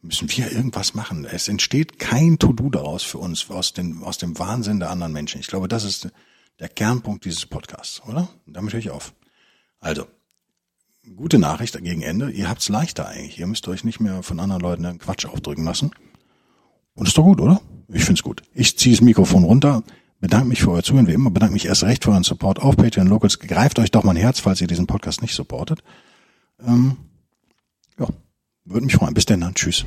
müssen 0.01 0.29
wir 0.29 0.51
irgendwas 0.51 0.93
machen. 0.93 1.25
Es 1.25 1.47
entsteht 1.47 1.99
kein 1.99 2.39
To-Do 2.39 2.69
daraus 2.69 3.03
für 3.03 3.17
uns, 3.17 3.49
aus 3.49 3.73
dem, 3.73 4.03
aus 4.03 4.17
dem 4.17 4.37
Wahnsinn 4.39 4.79
der 4.79 4.89
anderen 4.89 5.13
Menschen. 5.13 5.41
Ich 5.41 5.47
glaube, 5.47 5.67
das 5.67 5.83
ist 5.83 6.09
der 6.59 6.69
Kernpunkt 6.69 7.25
dieses 7.25 7.45
Podcasts, 7.45 8.01
oder? 8.07 8.29
damit 8.45 8.73
höre 8.73 8.79
ich 8.79 8.89
auf. 8.89 9.13
Also, 9.79 10.05
gute 11.15 11.39
Nachricht 11.39 11.77
gegen 11.81 12.01
Ende. 12.01 12.31
Ihr 12.31 12.49
habt's 12.49 12.69
leichter 12.69 13.07
eigentlich. 13.07 13.39
Ihr 13.39 13.47
müsst 13.47 13.67
euch 13.67 13.83
nicht 13.83 13.99
mehr 13.99 14.23
von 14.23 14.39
anderen 14.39 14.61
Leuten 14.61 14.85
einen 14.85 14.99
Quatsch 14.99 15.25
aufdrücken 15.25 15.63
lassen. 15.63 15.91
Und 16.95 17.07
ist 17.07 17.17
doch 17.17 17.23
gut, 17.23 17.39
oder? 17.39 17.61
Ich 17.87 18.03
find's 18.03 18.23
gut. 18.23 18.43
Ich 18.53 18.77
ziehe 18.77 18.95
das 18.95 19.01
Mikrofon 19.01 19.43
runter 19.43 19.83
bedanke 20.19 20.47
mich 20.47 20.61
für 20.61 20.71
euer 20.71 20.83
Zuhören, 20.83 21.07
wie 21.07 21.13
immer, 21.13 21.31
bedanke 21.31 21.53
mich 21.53 21.65
erst 21.65 21.83
recht 21.83 22.03
für 22.03 22.11
euren 22.11 22.23
Support 22.23 22.59
auf 22.59 22.75
Patreon 22.75 23.07
Locals. 23.07 23.39
Greift 23.39 23.79
euch 23.79 23.91
doch 23.91 24.03
mein 24.03 24.15
Herz, 24.15 24.39
falls 24.39 24.61
ihr 24.61 24.67
diesen 24.67 24.87
Podcast 24.87 25.21
nicht 25.21 25.33
supportet. 25.33 25.81
Ähm, 26.65 26.97
würde 28.69 28.85
mich 28.85 28.95
freuen. 28.95 29.13
Bis 29.13 29.25
dann. 29.25 29.53
Tschüss. 29.53 29.85